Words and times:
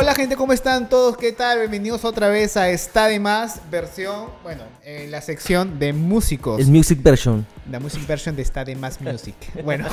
Hola 0.00 0.14
gente, 0.14 0.34
¿cómo 0.34 0.54
están 0.54 0.88
todos? 0.88 1.18
¿Qué 1.18 1.30
tal? 1.30 1.58
Bienvenidos 1.58 2.06
otra 2.06 2.30
vez 2.30 2.56
a 2.56 2.70
Está 2.70 3.06
de 3.08 3.20
Más, 3.20 3.60
versión, 3.70 4.30
bueno, 4.42 4.62
en 4.82 5.10
la 5.10 5.20
sección 5.20 5.78
de 5.78 5.92
músicos. 5.92 6.58
El 6.58 6.68
music 6.68 7.02
version. 7.02 7.46
La 7.70 7.80
music 7.80 8.06
version 8.06 8.34
de 8.34 8.40
Está 8.40 8.64
de 8.64 8.76
Más 8.76 8.98
Music. 9.02 9.34
Bueno, 9.62 9.86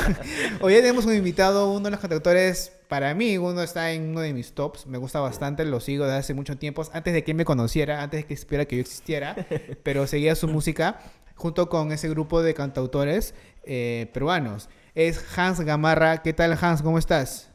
hoy 0.62 0.76
tenemos 0.76 1.06
un 1.06 1.14
invitado, 1.14 1.74
uno 1.74 1.84
de 1.84 1.92
los 1.92 2.00
cantautores, 2.00 2.72
para 2.88 3.14
mí, 3.16 3.38
uno 3.38 3.62
está 3.62 3.92
en 3.92 4.12
uno 4.12 4.22
de 4.22 4.32
mis 4.32 4.54
tops, 4.54 4.88
me 4.88 4.98
gusta 4.98 5.20
bastante, 5.20 5.66
lo 5.66 5.82
sigo 5.82 6.06
desde 6.06 6.20
hace 6.20 6.34
mucho 6.34 6.58
tiempo, 6.58 6.84
antes 6.94 7.14
de 7.14 7.26
que 7.26 7.34
me 7.34 7.44
conociera, 7.44 8.02
antes 8.02 8.22
de 8.22 8.28
que 8.28 8.38
supiera 8.38 8.64
que 8.64 8.78
yo 8.78 8.82
existiera, 8.84 9.36
pero 9.84 10.08
seguía 10.08 10.36
su 10.36 10.48
música 10.48 11.02
junto 11.36 11.68
con 11.68 11.92
ese 11.92 12.08
grupo 12.08 12.42
de 12.42 12.54
cantautores 12.54 13.34
eh, 13.66 14.10
peruanos. 14.14 14.70
Es 14.96 15.22
Hans 15.38 15.60
Gamarra. 15.60 16.24
¿Qué 16.24 16.32
tal, 16.32 16.58
Hans? 16.60 16.82
¿Cómo 16.82 16.98
estás? 16.98 17.47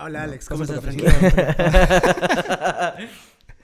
Hola, 0.00 0.22
Alex. 0.24 0.48
¿Cómo 0.48 0.60
pasa 0.64 0.76
estás? 0.76 0.94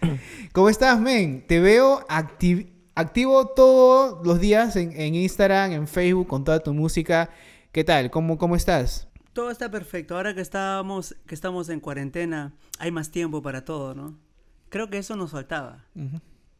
¿Cómo 0.53 0.69
estás, 0.69 1.01
men? 1.01 1.47
Te 1.47 1.61
veo 1.61 2.07
acti- 2.09 2.71
activo 2.95 3.47
todos 3.49 4.27
los 4.27 4.41
días 4.41 4.77
en, 4.77 4.93
en 5.01 5.15
Instagram, 5.15 5.73
en 5.73 5.89
Facebook, 5.89 6.27
con 6.27 6.45
toda 6.45 6.61
tu 6.61 6.75
música. 6.75 7.31
¿Qué 7.73 7.85
tal? 7.85 8.11
¿Cómo, 8.11 8.39
cómo 8.39 8.57
estás? 8.57 9.09
Todo 9.33 9.51
está 9.51 9.71
perfecto. 9.71 10.17
Ahora 10.17 10.35
que 10.35 10.41
estamos, 10.41 11.17
que 11.27 11.35
estamos 11.35 11.69
en 11.69 11.81
cuarentena, 11.81 12.53
hay 12.79 12.91
más 12.91 13.11
tiempo 13.11 13.43
para 13.43 13.65
todo, 13.65 13.95
¿no? 13.95 14.17
Creo 14.69 14.91
que 14.91 14.99
eso 14.99 15.17
nos 15.17 15.33
faltaba. 15.33 15.85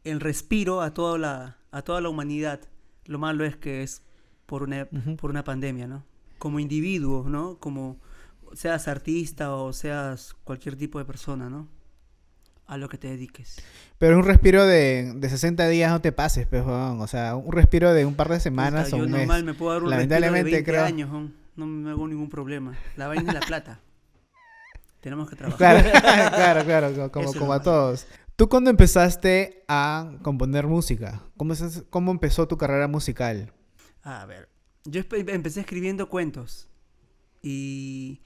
El 0.05 0.21
respiro 0.21 0.81
a 0.83 0.93
toda 0.95 1.19
la, 1.19 1.57
a 1.71 1.83
toda 1.83 2.01
la 2.01 2.09
humanidad. 2.09 2.61
Lo 3.07 3.19
malo 3.19 3.45
es 3.45 3.57
que 3.57 3.83
es 3.83 4.03
por 4.47 4.63
una, 4.63 4.89
por 5.21 5.31
una 5.31 5.45
pandemia, 5.45 5.87
¿no? 5.87 6.05
Como 6.39 6.59
individuo, 6.61 7.29
¿no? 7.29 7.59
Como 7.59 7.99
seas 8.55 8.89
artista 8.89 9.55
o 9.55 9.73
seas 9.73 10.35
cualquier 10.45 10.77
tipo 10.77 10.99
de 10.99 11.05
persona, 11.05 11.49
¿no? 11.51 11.69
A 12.67 12.79
lo 12.79 12.89
que 12.89 12.97
te 12.97 13.09
dediques. 13.09 13.57
Pero 13.99 14.19
un 14.19 14.25
respiro 14.25 14.65
de, 14.67 15.13
de 15.17 15.29
60 15.29 15.69
días 15.69 15.91
no 15.91 16.01
te 16.01 16.13
pases, 16.13 16.47
pues, 16.47 16.65
weón. 16.65 17.01
O 17.01 17.07
sea, 17.07 17.37
un 17.37 17.53
respiro 17.53 17.93
de 17.93 18.07
un 18.07 18.15
par 18.15 18.29
de 18.31 18.41
semanas 18.41 18.85
Puta, 18.87 18.97
o 18.97 18.99
yo 19.01 19.05
un 19.05 19.11
mes. 19.11 19.21
normal 19.21 19.45
me 19.45 19.55
puedo 19.55 19.73
dar 19.73 19.83
un 19.83 19.91
respiro 19.91 20.09
de 20.15 20.21
Lamentablemente, 20.21 20.51
20 20.57 20.71
creo. 20.71 20.85
años, 20.85 21.11
¿no? 21.11 21.31
no 21.57 21.67
me 21.67 21.91
hago 21.91 22.09
ningún 22.09 22.31
problema. 22.31 22.77
La 22.97 23.07
vaina 23.09 23.29
es 23.29 23.35
la 23.35 23.41
plata. 23.47 23.81
Tenemos 25.01 25.29
que 25.29 25.37
trabajar. 25.37 25.59
Claro, 25.59 25.91
claro, 26.35 26.65
claro, 26.65 26.95
co- 26.95 27.13
como, 27.13 27.35
como 27.35 27.53
a 27.53 27.61
todos. 27.63 28.07
¿Tú 28.37 28.49
cuándo 28.49 28.71
empezaste 28.71 29.63
a 29.69 30.13
componer 30.23 30.67
música? 30.67 31.23
¿Cómo, 31.37 31.53
es- 31.53 31.85
cómo 31.91 32.11
empezó 32.11 32.49
tu 32.49 32.57
carrera 32.57 32.89
musical? 32.89 33.53
A 34.03 34.25
ver, 34.27 34.49
yo 34.85 35.03
empecé 35.11 35.61
escribiendo 35.61 36.09
cuentos 36.09 36.69
y, 37.43 38.23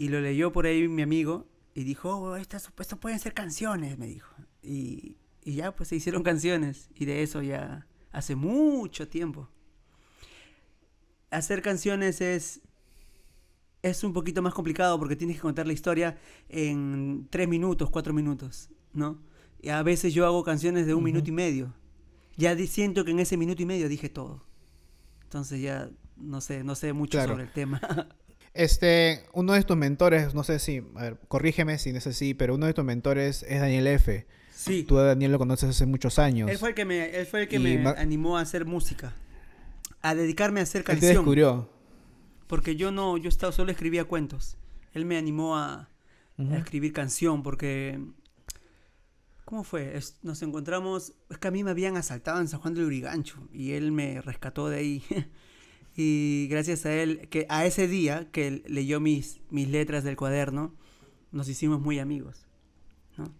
y 0.00 0.08
lo 0.08 0.18
leyó 0.22 0.50
por 0.50 0.64
ahí 0.64 0.88
mi 0.88 1.02
amigo 1.02 1.46
y 1.74 1.84
dijo, 1.84 2.16
oh, 2.16 2.36
estas, 2.36 2.70
esto 2.78 2.96
pueden 2.98 3.18
ser 3.18 3.34
canciones, 3.34 3.98
me 3.98 4.06
dijo. 4.06 4.34
Y, 4.62 5.18
y 5.44 5.56
ya, 5.56 5.76
pues 5.76 5.90
se 5.90 5.96
hicieron 5.96 6.22
canciones 6.22 6.88
y 6.94 7.04
de 7.04 7.22
eso 7.22 7.42
ya 7.42 7.86
hace 8.10 8.34
mucho 8.34 9.08
tiempo. 9.08 9.50
Hacer 11.30 11.60
canciones 11.60 12.22
es, 12.22 12.62
es 13.82 14.02
un 14.02 14.14
poquito 14.14 14.40
más 14.40 14.54
complicado 14.54 14.98
porque 14.98 15.16
tienes 15.16 15.36
que 15.36 15.42
contar 15.42 15.66
la 15.66 15.74
historia 15.74 16.18
en 16.48 17.26
tres 17.28 17.46
minutos, 17.46 17.90
cuatro 17.90 18.14
minutos, 18.14 18.70
¿no? 18.94 19.20
Y 19.60 19.68
a 19.68 19.82
veces 19.82 20.14
yo 20.14 20.24
hago 20.24 20.42
canciones 20.44 20.86
de 20.86 20.94
un 20.94 21.04
minuto 21.04 21.28
y 21.28 21.32
medio. 21.32 21.74
Ya 22.38 22.56
siento 22.66 23.04
que 23.04 23.10
en 23.10 23.20
ese 23.20 23.36
minuto 23.36 23.60
y 23.60 23.66
medio 23.66 23.86
dije 23.86 24.08
todo. 24.08 24.46
Entonces 25.24 25.60
ya 25.60 25.90
no 26.16 26.40
sé, 26.40 26.64
no 26.64 26.74
sé 26.74 26.94
mucho 26.94 27.18
Claro. 27.18 27.32
sobre 27.32 27.44
el 27.44 27.52
tema. 27.52 27.82
Este, 28.52 29.24
uno 29.32 29.52
de 29.52 29.62
tus 29.62 29.76
mentores, 29.76 30.34
no 30.34 30.42
sé 30.42 30.58
si, 30.58 30.78
a 30.96 31.02
ver, 31.02 31.18
corrígeme 31.28 31.78
si 31.78 31.92
no 31.92 31.98
es 31.98 32.06
así, 32.06 32.34
pero 32.34 32.56
uno 32.56 32.66
de 32.66 32.74
tus 32.74 32.84
mentores 32.84 33.44
es 33.48 33.60
Daniel 33.60 33.86
F. 33.86 34.26
sí. 34.52 34.82
Tú 34.82 34.98
a 34.98 35.04
Daniel 35.04 35.32
lo 35.32 35.38
conoces 35.38 35.70
hace 35.70 35.86
muchos 35.86 36.18
años. 36.18 36.50
Él 36.50 36.58
fue 36.58 36.70
el 36.70 36.74
que 36.74 36.84
me, 36.84 37.16
él 37.16 37.26
fue 37.26 37.42
el 37.42 37.48
que 37.48 37.58
me 37.58 37.86
animó 37.88 38.38
a 38.38 38.40
hacer 38.40 38.64
música. 38.64 39.14
A 40.02 40.14
dedicarme 40.14 40.60
a 40.60 40.62
hacer 40.64 40.80
Él 40.80 40.84
te 40.86 40.92
canción. 40.92 41.12
descubrió. 41.14 41.70
Porque 42.46 42.74
yo 42.74 42.90
no, 42.90 43.16
yo 43.16 43.28
estaba, 43.28 43.52
solo 43.52 43.70
escribía 43.70 44.04
cuentos. 44.04 44.56
Él 44.92 45.04
me 45.04 45.16
animó 45.16 45.56
a, 45.56 45.88
escribir 46.56 46.92
canción 46.92 47.42
porque... 47.42 48.00
¿Cómo 49.44 49.62
fue? 49.62 49.96
Es- 49.96 50.18
nos 50.22 50.42
encontramos... 50.42 51.12
Es 51.28 51.38
que 51.38 51.48
a 51.48 51.50
mí 51.50 51.62
me 51.62 51.70
habían 51.70 51.96
asaltado 51.96 52.40
en 52.40 52.48
San 52.48 52.60
Juan 52.60 52.74
del 52.74 52.84
Urigancho 52.84 53.48
y 53.52 53.72
él 53.72 53.92
me 53.92 54.20
rescató 54.20 54.68
de 54.68 54.78
ahí. 54.78 55.04
y 56.02 56.48
gracias 56.48 56.86
a 56.86 56.94
él, 56.94 57.28
que 57.28 57.44
a 57.50 57.66
ese 57.66 57.86
día 57.86 58.28
que 58.32 58.46
él 58.46 58.62
leyó 58.66 59.00
mis, 59.00 59.40
mis 59.50 59.68
letras 59.68 60.02
del 60.02 60.16
cuaderno, 60.16 60.74
nos 61.30 61.48
hicimos 61.48 61.80
muy 61.80 61.98
amigos. 61.98 62.46
¿no? 63.18 63.34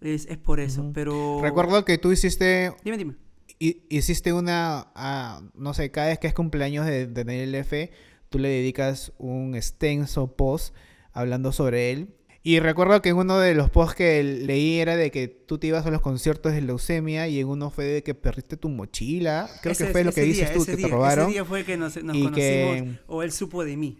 Es, 0.00 0.26
es 0.26 0.38
por 0.38 0.58
eso, 0.58 0.90
pero... 0.92 1.38
Recuerdo 1.40 1.84
que 1.84 1.98
tú 1.98 2.10
hiciste 2.10 2.72
Dime, 2.84 2.98
dime. 2.98 3.14
hi- 3.60 3.82
hiciste 3.88 4.32
una, 4.32 4.90
ah, 4.94 5.40
no 5.54 5.72
sé, 5.72 5.90
cada 5.92 6.08
vez 6.08 6.18
que 6.18 6.26
es 6.26 6.34
cumpleaños 6.34 6.84
de, 6.86 7.06
de 7.06 7.24
Daniel 7.24 7.54
F, 7.54 7.92
tú 8.28 8.38
le 8.40 8.48
dedicas 8.48 9.12
un 9.18 9.54
extenso 9.54 10.34
post 10.36 10.74
hablando 11.12 11.52
sobre 11.52 11.92
él. 11.92 12.15
Y 12.48 12.60
recuerdo 12.60 13.02
que 13.02 13.08
en 13.08 13.16
uno 13.16 13.38
de 13.38 13.54
los 13.56 13.70
posts 13.70 13.96
que 13.96 14.22
leí 14.22 14.78
era 14.78 14.94
de 14.94 15.10
que 15.10 15.26
tú 15.26 15.58
te 15.58 15.66
ibas 15.66 15.84
a 15.84 15.90
los 15.90 16.00
conciertos 16.00 16.52
de 16.52 16.60
leucemia 16.60 17.26
y 17.26 17.40
en 17.40 17.48
uno 17.48 17.70
fue 17.70 17.86
de 17.86 18.02
que 18.04 18.14
perdiste 18.14 18.56
tu 18.56 18.68
mochila. 18.68 19.50
Creo 19.62 19.72
Ese- 19.72 19.86
que 19.86 19.90
fue 19.92 20.04
lo 20.04 20.12
que 20.12 20.20
dices 20.20 20.50
día, 20.50 20.56
tú, 20.56 20.64
que 20.64 20.76
día, 20.76 20.86
te 20.86 20.92
robaron. 20.92 21.24
Ese 21.24 21.32
día 21.32 21.44
fue 21.44 21.64
que 21.64 21.76
nos, 21.76 21.94
conocimos, 21.94 22.32
que- 22.36 22.98
o 23.08 23.24
él 23.24 23.32
supo 23.32 23.64
de 23.64 23.76
mí, 23.76 23.98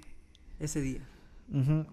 ese 0.61 0.81
día. 0.81 1.01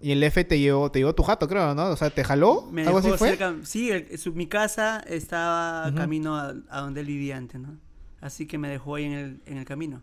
Y 0.00 0.12
el 0.12 0.22
F 0.22 0.44
te 0.44 0.60
llevó, 0.60 0.92
te 0.92 1.00
llevó 1.00 1.12
tu 1.12 1.24
jato, 1.24 1.48
creo, 1.48 1.74
¿no? 1.74 1.86
O 1.88 1.96
sea, 1.96 2.10
¿te 2.10 2.22
jaló? 2.22 2.68
Me 2.70 2.82
¿Algo 2.86 2.98
así 2.98 3.10
fue? 3.18 3.30
cerca, 3.30 3.56
sí, 3.64 3.90
el- 3.90 4.16
su- 4.16 4.32
mi 4.32 4.46
casa 4.46 5.00
estaba 5.08 5.88
Ujú. 5.88 5.96
camino 5.96 6.36
a, 6.36 6.54
a 6.70 6.80
donde 6.82 7.00
él 7.00 7.06
vivía 7.08 7.36
antes, 7.36 7.60
¿no? 7.60 7.78
Así 8.20 8.46
que 8.46 8.58
me 8.58 8.68
dejó 8.68 8.94
ahí 8.94 9.06
en 9.06 9.12
el, 9.12 9.40
en 9.46 9.56
el 9.58 9.64
camino. 9.64 10.02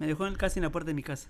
Me 0.00 0.08
dejó 0.08 0.26
en- 0.26 0.34
casi 0.34 0.58
en 0.58 0.64
la 0.64 0.72
puerta 0.72 0.88
de 0.88 0.94
mi 0.94 1.04
casa. 1.04 1.28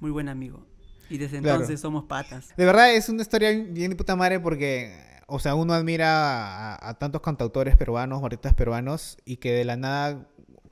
Muy 0.00 0.10
buen 0.10 0.28
amigo. 0.28 0.66
Y 1.10 1.18
desde 1.18 1.40
Claro. 1.40 1.56
entonces 1.60 1.80
somos 1.80 2.04
patas. 2.04 2.48
De 2.56 2.64
verdad 2.64 2.94
es 2.94 3.08
una 3.08 3.22
historia 3.22 3.50
bien 3.50 3.90
de 3.90 3.96
puta 3.96 4.16
madre 4.16 4.40
porque, 4.40 4.94
o 5.26 5.38
sea, 5.38 5.54
uno 5.54 5.74
admira 5.74 6.74
a, 6.74 6.88
a 6.90 6.94
tantos 6.98 7.20
cantautores 7.20 7.76
peruanos, 7.76 8.22
artistas 8.24 8.54
peruanos, 8.54 9.16
y 9.24 9.36
que 9.36 9.52
de 9.52 9.64
la 9.64 9.76
nada 9.76 10.26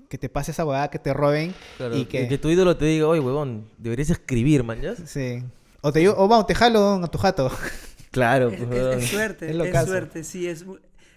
que 0.09 0.19
te 0.19 0.29
pase 0.29 0.51
esa 0.51 0.65
huevada, 0.65 0.91
que 0.91 0.99
te 0.99 1.13
roben, 1.15 1.55
Claro, 1.79 1.97
y 1.97 2.01
y 2.01 2.05
que... 2.07 2.29
que... 2.29 2.39
tu 2.39 2.49
ídolo 2.51 2.77
te 2.77 2.85
diga, 2.85 3.07
oye, 3.09 3.21
huevón, 3.21 3.67
deberías 3.79 4.11
escribir, 4.11 4.63
man, 4.63 4.81
¿ya? 4.81 4.95
Sí. 4.95 5.43
O 5.81 5.93
te 5.93 6.01
digo, 6.01 6.15
o 6.17 6.29
vamos, 6.29 6.47
te 6.47 6.55
jalo 6.55 6.95
a 7.03 7.09
tu 7.11 7.19
jato. 7.19 7.51
Claro, 8.11 8.51
Es, 8.51 8.63
pues, 8.63 8.79
es- 8.79 9.05
es 9.05 9.11
suerte, 9.11 9.51
Es 9.51 9.75
es, 9.75 9.85
suerte, 9.87 10.23
sí. 10.23 10.47
Es, 10.47 10.67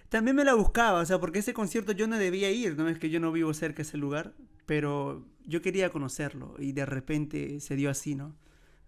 También 0.08 0.34
me 0.34 0.44
la 0.44 0.54
buscaba, 0.54 1.00
o 1.00 1.04
sea, 1.04 1.18
porque 1.20 1.40
ese 1.40 1.52
concierto 1.52 1.92
yo 1.92 2.06
no 2.06 2.16
debía 2.16 2.50
ir, 2.50 2.74
no 2.74 2.88
es 2.88 2.98
que 2.98 3.10
yo 3.10 3.20
no 3.20 3.32
vivo 3.32 3.52
cerca 3.52 3.76
de 3.76 3.82
ese 3.82 3.98
lugar, 3.98 4.32
pero 4.64 5.22
yo 5.44 5.60
quería 5.60 5.90
conocerlo 5.90 6.54
y 6.58 6.72
de 6.72 6.86
repente 6.86 7.60
se 7.60 7.76
dio 7.76 7.90
así, 7.90 8.14
¿no? 8.14 8.34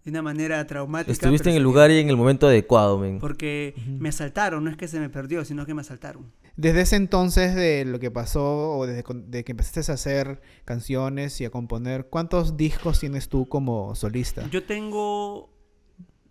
De 0.08 0.12
una 0.12 0.22
manera 0.22 0.66
traumática. 0.66 1.12
Estuviste 1.12 1.50
en 1.50 1.56
el 1.56 1.62
lugar 1.62 1.90
y 1.90 1.98
en 1.98 2.08
el 2.08 2.16
momento 2.16 2.46
adecuado, 2.46 2.98
men. 2.98 3.18
Porque 3.18 3.74
me 3.86 4.08
asaltaron, 4.08 4.64
no 4.64 4.70
es 4.70 4.76
que 4.78 4.88
se 4.88 4.98
me 4.98 5.10
perdió, 5.10 5.44
sino 5.44 5.66
que 5.66 5.74
me 5.74 5.82
asaltaron. 5.82 6.32
Desde 6.56 6.80
ese 6.80 6.96
entonces 6.96 7.54
de 7.54 7.84
lo 7.84 8.00
que 8.00 8.10
pasó, 8.10 8.78
o 8.78 8.86
desde 8.86 9.04
de 9.26 9.44
que 9.44 9.52
empezaste 9.52 9.92
a 9.92 9.94
hacer 9.94 10.40
canciones 10.64 11.38
y 11.42 11.44
a 11.44 11.50
componer, 11.50 12.06
¿cuántos 12.06 12.56
discos 12.56 13.00
tienes 13.00 13.28
tú 13.28 13.50
como 13.50 13.94
solista? 13.94 14.48
Yo 14.48 14.64
tengo 14.64 15.50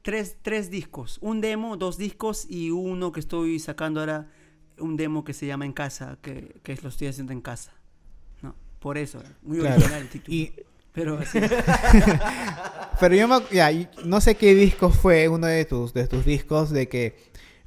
tres, 0.02 0.38
tres 0.42 0.72
discos, 0.72 1.20
un 1.22 1.40
demo, 1.40 1.78
dos 1.78 2.00
discos 2.00 2.48
y 2.50 2.72
uno 2.72 3.12
que 3.12 3.20
estoy 3.20 3.60
sacando 3.60 4.00
ahora, 4.00 4.32
un 4.80 4.98
demo 4.98 5.24
que 5.24 5.34
se 5.34 5.46
llama 5.46 5.66
En 5.66 5.74
Casa, 5.74 6.18
que, 6.24 6.60
que 6.64 6.76
lo 6.82 6.90
estoy 6.90 7.08
haciendo 7.10 7.32
en 7.32 7.42
casa. 7.42 7.74
¿no? 8.42 8.56
Por 8.80 8.98
eso, 8.98 9.22
muy 9.44 9.60
Claro. 9.60 9.76
original 9.76 10.02
el 10.02 10.10
título. 10.10 10.36
Y, 10.36 10.52
Pero 10.98 11.20
así. 11.22 11.40
pero 13.00 13.16
yo 13.16 13.28
me- 13.28 13.42
ya, 13.52 13.70
no 14.04 14.20
sé 14.20 14.36
qué 14.36 14.56
disco 14.56 14.90
fue 14.90 15.28
uno 15.30 15.46
de 15.48 15.64
tus, 15.66 15.94
de 15.94 16.08
tus 16.08 16.26
discos 16.26 16.72
de 16.72 16.90
que 16.90 17.16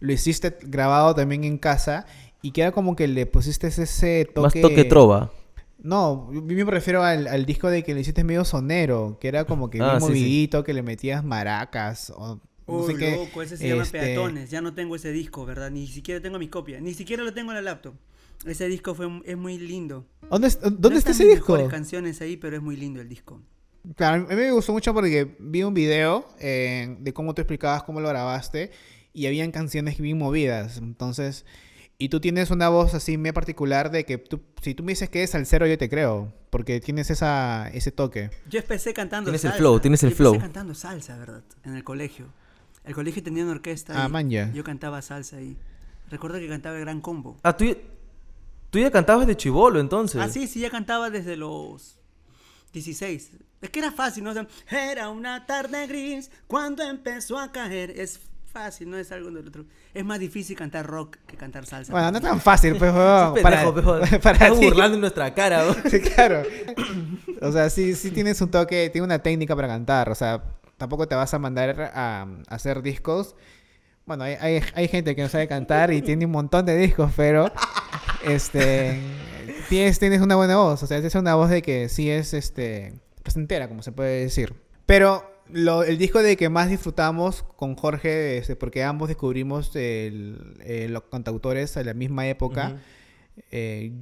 lo 0.00 0.12
hiciste 0.12 0.56
grabado 0.62 1.14
también 1.14 1.44
en 1.44 1.56
casa 1.56 2.06
y 2.42 2.50
que 2.50 2.62
era 2.62 2.72
como 2.72 2.96
que 2.96 3.06
le 3.06 3.26
pusiste 3.26 3.68
ese 3.68 4.24
toque... 4.24 4.40
Más 4.60 4.68
toque 4.70 4.84
trova. 4.84 5.30
No, 5.82 6.28
yo 6.32 6.42
me 6.42 6.64
refiero 6.72 7.02
al, 7.04 7.26
al 7.28 7.46
disco 7.46 7.70
de 7.70 7.82
que 7.84 7.94
le 7.94 8.00
hiciste 8.00 8.24
medio 8.24 8.44
sonero, 8.44 9.16
que 9.20 9.28
era 9.28 9.44
como 9.44 9.70
que 9.70 9.78
Ah, 9.80 9.90
bien 9.90 10.00
sí, 10.00 10.06
sí. 10.06 10.08
movidito, 10.08 10.64
que 10.64 10.74
le 10.74 10.82
metías 10.82 11.24
maracas 11.24 12.12
o 12.16 12.40
no 12.66 12.82
sé 12.86 12.96
qué. 12.96 13.12
loco, 13.16 13.42
ese 13.42 13.56
se 13.56 13.68
llama 13.68 13.82
este, 13.84 13.98
Peatones. 13.98 14.50
Ya 14.50 14.60
no 14.60 14.74
tengo 14.74 14.96
ese 14.96 15.12
disco, 15.12 15.46
¿verdad? 15.46 15.70
Ni 15.70 15.86
siquiera 15.86 16.20
tengo 16.20 16.38
mi 16.38 16.48
copia. 16.48 16.80
Ni 16.80 16.94
siquiera 16.94 17.22
lo 17.22 17.32
tengo 17.32 17.52
en 17.52 17.56
la 17.56 17.62
laptop. 17.62 17.94
Ese 18.46 18.68
disco 18.68 18.94
fue, 18.94 19.06
es 19.26 19.36
muy 19.36 19.58
lindo. 19.58 20.06
¿Dónde, 20.30 20.48
es- 20.48 20.60
No 20.62 20.70
¿dónde 20.70 20.98
está 20.98 21.10
ese 21.10 21.24
disco? 21.24 21.52
mejores 21.52 21.70
canciones 21.70 22.20
ahí, 22.20 22.36
pero 22.36 22.56
es 22.56 22.62
muy 22.62 22.76
lindo 22.76 23.00
el 23.00 23.08
disco. 23.08 23.42
Claro, 23.96 24.24
a 24.26 24.28
mí 24.28 24.34
me 24.34 24.50
gustó 24.52 24.72
mucho 24.72 24.92
porque 24.94 25.36
vi 25.38 25.62
un 25.62 25.74
video 25.74 26.26
eh, 26.38 26.96
de 27.00 27.12
cómo 27.12 27.34
tú 27.34 27.42
explicabas 27.42 27.82
cómo 27.82 28.00
lo 28.00 28.08
grabaste 28.08 28.70
y 29.12 29.26
habían 29.26 29.50
canciones 29.52 29.98
bien 29.98 30.18
movidas. 30.18 30.78
Entonces, 30.78 31.44
y 31.98 32.08
tú 32.08 32.20
tienes 32.20 32.50
una 32.50 32.68
voz 32.70 32.94
así 32.94 33.18
muy 33.18 33.32
particular 33.32 33.90
de 33.90 34.04
que 34.04 34.16
tú, 34.18 34.40
si 34.62 34.74
tú 34.74 34.82
me 34.84 34.92
dices 34.92 35.08
que 35.10 35.22
es 35.22 35.30
salsero, 35.30 35.66
yo 35.66 35.76
te 35.76 35.88
creo, 35.90 36.32
porque 36.50 36.80
tienes 36.80 37.10
esa, 37.10 37.68
ese 37.74 37.90
toque. 37.90 38.30
Yo 38.48 38.60
empecé 38.60 38.94
cantando 38.94 39.26
Tienes 39.30 39.44
el 39.44 39.50
salsa. 39.50 39.58
flow, 39.58 39.80
tienes 39.80 40.02
el 40.02 40.10
Yo 40.10 40.16
flow. 40.16 40.34
Empecé 40.34 40.46
cantando 40.52 40.74
salsa, 40.74 41.18
¿verdad? 41.18 41.42
En 41.64 41.74
el 41.74 41.84
colegio. 41.84 42.26
El 42.84 42.94
colegio 42.94 43.22
tenía 43.22 43.42
una 43.44 43.52
orquesta 43.52 44.02
Ah, 44.02 44.08
y 44.08 44.12
man, 44.12 44.30
ya. 44.30 44.50
yo 44.52 44.64
cantaba 44.64 45.02
salsa 45.02 45.36
ahí. 45.36 45.56
Recuerdo 46.10 46.38
que 46.38 46.48
cantaba 46.48 46.76
el 46.76 46.82
Gran 46.82 47.00
Combo. 47.00 47.36
Ah, 47.42 47.54
tú, 47.56 47.64
tú 48.70 48.78
ya 48.78 48.90
cantabas 48.90 49.26
de 49.26 49.36
chivolo 49.36 49.80
entonces. 49.80 50.20
Ah, 50.20 50.28
sí, 50.28 50.46
sí, 50.46 50.60
ya 50.60 50.70
cantaba 50.70 51.10
desde 51.10 51.36
los 51.36 51.98
16. 52.72 53.30
Es 53.62 53.70
que 53.70 53.78
era 53.80 53.92
fácil, 53.92 54.24
¿no? 54.24 54.30
O 54.30 54.34
sea, 54.34 54.46
era 54.70 55.10
una 55.10 55.44
tarde 55.46 55.86
gris 55.86 56.30
cuando 56.46 56.82
empezó 56.82 57.38
a 57.38 57.52
caer. 57.52 57.90
Es 57.90 58.20
fácil, 58.50 58.90
no 58.90 58.96
es 58.96 59.12
algo 59.12 59.30
del 59.30 59.46
otro. 59.48 59.64
Es 59.92 60.04
más 60.04 60.18
difícil 60.18 60.56
cantar 60.56 60.86
rock 60.86 61.18
que 61.26 61.36
cantar 61.36 61.66
salsa. 61.66 61.92
Bueno, 61.92 62.10
no 62.10 62.18
es 62.18 62.24
tan 62.24 62.40
fácil, 62.40 62.76
pues, 62.76 62.90
Ese 62.90 62.98
para, 63.42 63.64
pendejo, 63.64 63.74
pejo, 63.74 64.20
para 64.22 64.32
estás 64.46 64.58
ti. 64.58 64.64
burlando 64.66 64.94
en 64.94 65.00
nuestra 65.02 65.34
cara, 65.34 65.64
¿no? 65.66 65.74
Sí, 65.90 66.00
claro. 66.00 66.42
O 67.42 67.52
sea, 67.52 67.68
sí, 67.70 67.94
sí 67.94 68.10
tienes 68.10 68.40
un 68.40 68.50
toque, 68.50 68.88
tiene 68.90 69.04
una 69.04 69.18
técnica 69.18 69.54
para 69.54 69.68
cantar. 69.68 70.08
O 70.10 70.14
sea, 70.14 70.42
tampoco 70.78 71.06
te 71.06 71.14
vas 71.14 71.32
a 71.34 71.38
mandar 71.38 71.80
a, 71.94 72.22
a 72.22 72.26
hacer 72.54 72.82
discos. 72.82 73.34
Bueno, 74.06 74.24
hay, 74.24 74.34
hay, 74.40 74.62
hay 74.74 74.88
gente 74.88 75.14
que 75.14 75.22
no 75.22 75.28
sabe 75.28 75.46
cantar 75.46 75.92
y 75.92 76.02
tiene 76.02 76.24
un 76.24 76.32
montón 76.32 76.66
de 76.66 76.76
discos, 76.76 77.12
pero 77.16 77.52
este 78.24 79.00
tienes, 79.68 79.98
tienes 79.98 80.20
una 80.20 80.36
buena 80.36 80.56
voz. 80.56 80.82
O 80.82 80.86
sea, 80.86 80.98
es 80.98 81.14
una 81.14 81.34
voz 81.34 81.50
de 81.50 81.62
que 81.62 81.88
sí 81.88 82.10
es 82.10 82.34
este 82.34 82.94
placentera, 83.22 83.68
como 83.68 83.82
se 83.82 83.92
puede 83.92 84.22
decir. 84.22 84.54
Pero 84.86 85.24
lo- 85.48 85.82
el 85.82 85.98
disco 85.98 86.22
de 86.22 86.36
que 86.36 86.48
más 86.48 86.68
disfrutamos 86.68 87.42
con 87.56 87.74
Jorge, 87.76 88.38
este, 88.38 88.56
porque 88.56 88.82
ambos 88.84 89.08
descubrimos 89.08 89.74
el- 89.76 90.56
eh, 90.64 90.86
los 90.88 91.04
cantautores 91.04 91.76
a 91.76 91.82
la 91.84 91.94
misma 91.94 92.26
época. 92.28 92.68
Ujú. 92.70 92.78
Eh, 93.52 93.92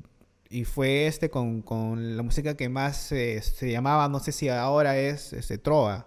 y 0.51 0.65
fue 0.65 1.07
este 1.07 1.29
con, 1.29 1.61
con 1.63 2.17
la 2.17 2.23
música 2.23 2.57
que 2.57 2.69
más 2.71 3.13
eh, 3.13 3.41
se 3.43 3.71
llamaba, 3.71 4.09
no 4.09 4.19
sé 4.19 4.33
si 4.33 4.49
ahora 4.49 4.97
es 4.99 5.33
este, 5.35 5.59
Trova, 5.59 6.07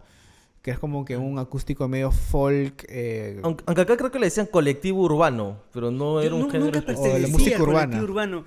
que 0.61 0.71
es 0.71 0.79
como 0.79 1.05
que 1.05 1.17
un 1.17 1.39
acústico 1.39 1.87
medio 1.87 2.11
folk. 2.11 2.85
eh, 2.87 3.39
Aunque, 3.43 3.63
aunque 3.67 3.81
acá 3.81 3.97
creo 3.97 4.11
que 4.11 4.19
le 4.19 4.25
decían 4.27 4.45
colectivo 4.45 5.01
urbano, 5.01 5.61
pero 5.73 5.89
no 5.91 6.21
Yo 6.21 6.27
era 6.27 6.35
un 6.35 6.51
género. 6.51 6.79
nunca 6.79 6.93
o 6.99 7.17
la 7.17 7.27
música 7.27 7.61
urbana. 7.61 7.79
colectivo 7.85 8.03
urbano. 8.03 8.45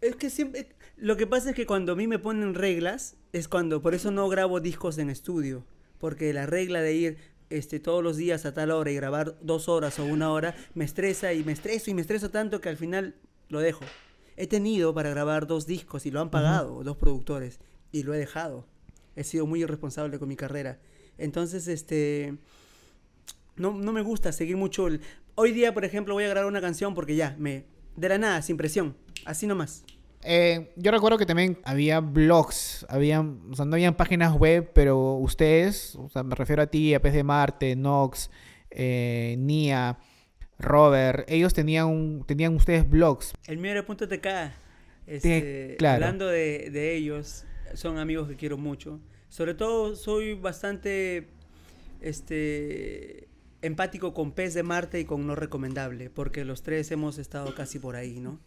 Es 0.00 0.16
que 0.16 0.30
siempre... 0.30 0.68
Lo 0.96 1.16
que 1.16 1.26
pasa 1.26 1.50
es 1.50 1.54
que 1.56 1.66
cuando 1.66 1.92
a 1.92 1.96
mí 1.96 2.06
me 2.06 2.18
ponen 2.18 2.54
reglas, 2.54 3.16
es 3.32 3.46
cuando... 3.46 3.82
Por 3.82 3.94
eso 3.94 4.10
no 4.10 4.28
grabo 4.28 4.60
discos 4.60 4.98
en 4.98 5.10
estudio. 5.10 5.64
Porque 5.98 6.32
la 6.32 6.46
regla 6.46 6.80
de 6.80 6.94
ir 6.94 7.16
este, 7.50 7.78
todos 7.80 8.02
los 8.02 8.16
días 8.16 8.46
a 8.46 8.54
tal 8.54 8.70
hora 8.70 8.90
y 8.90 8.94
grabar 8.94 9.36
dos 9.42 9.68
horas 9.68 9.98
o 9.98 10.04
una 10.04 10.30
hora, 10.32 10.54
me 10.74 10.84
estresa 10.84 11.32
y 11.32 11.44
me 11.44 11.52
estreso 11.52 11.90
y 11.90 11.94
me 11.94 12.00
estreso 12.00 12.30
tanto 12.30 12.60
que 12.60 12.68
al 12.68 12.76
final 12.76 13.14
lo 13.48 13.60
dejo. 13.60 13.84
He 14.36 14.46
tenido 14.46 14.94
para 14.94 15.10
grabar 15.10 15.46
dos 15.46 15.66
discos 15.66 16.06
y 16.06 16.10
lo 16.10 16.20
han 16.20 16.30
pagado 16.30 16.82
dos 16.84 16.96
productores 16.96 17.58
y 17.90 18.02
lo 18.04 18.14
he 18.14 18.18
dejado. 18.18 18.64
He 19.16 19.24
sido 19.24 19.46
muy 19.46 19.62
irresponsable 19.62 20.18
con 20.18 20.28
mi 20.28 20.36
carrera. 20.36 20.78
Entonces, 21.18 21.68
este 21.68 22.34
no, 23.56 23.72
no 23.72 23.92
me 23.92 24.02
gusta 24.02 24.32
seguir 24.32 24.56
mucho 24.56 24.86
el... 24.86 25.00
Hoy 25.34 25.52
día, 25.52 25.74
por 25.74 25.84
ejemplo, 25.84 26.14
voy 26.14 26.24
a 26.24 26.28
grabar 26.28 26.48
una 26.48 26.60
canción 26.60 26.94
porque 26.94 27.16
ya, 27.16 27.34
me... 27.38 27.64
De 27.96 28.08
la 28.08 28.18
nada, 28.18 28.42
sin 28.42 28.56
presión. 28.56 28.96
Así 29.24 29.46
nomás. 29.48 29.84
eh, 30.22 30.72
yo 30.76 30.90
recuerdo 30.92 31.18
que 31.18 31.26
también 31.26 31.58
había 31.64 31.98
blogs, 32.00 32.86
habían, 32.88 33.40
o 33.50 33.56
sea, 33.56 33.64
no 33.64 33.74
habían 33.74 33.96
páginas 33.96 34.32
web, 34.34 34.70
pero 34.72 35.14
ustedes, 35.14 35.96
o 35.96 36.08
sea, 36.08 36.22
me 36.22 36.34
refiero 36.36 36.62
a 36.62 36.66
ti, 36.68 36.94
a 36.94 37.02
Pez 37.02 37.12
de 37.14 37.24
Marte, 37.24 37.74
Nox, 37.74 38.30
eh, 38.70 39.34
Nia, 39.38 39.98
Robert, 40.60 41.24
ellos 41.28 41.52
tenían, 41.54 41.86
un- 41.86 42.24
tenían 42.26 42.54
ustedes 42.54 42.88
blogs. 42.88 43.32
El 43.46 43.58
mío 43.58 43.72
era 43.72 43.84
punto 43.84 44.06
TK. 44.06 44.52
Este, 45.06 45.74
claro. 45.78 45.94
Hablando 46.04 46.26
de, 46.28 46.70
de 46.70 46.94
ellos, 46.96 47.44
son 47.74 47.98
amigos 47.98 48.28
que 48.28 48.36
quiero 48.36 48.56
mucho. 48.58 49.00
Sobre 49.28 49.54
todo, 49.54 49.94
soy 49.94 50.34
bastante 50.34 51.28
este, 52.00 53.28
empático 53.62 54.14
con 54.14 54.32
Pez 54.32 54.54
de 54.54 54.62
Marte 54.62 55.00
y 55.00 55.04
con 55.04 55.26
No 55.26 55.34
Recomendable, 55.34 56.10
porque 56.10 56.44
los 56.44 56.62
tres 56.62 56.90
hemos 56.90 57.18
estado 57.18 57.54
casi 57.54 57.78
por 57.78 57.96
ahí, 57.96 58.20
¿no? 58.20 58.40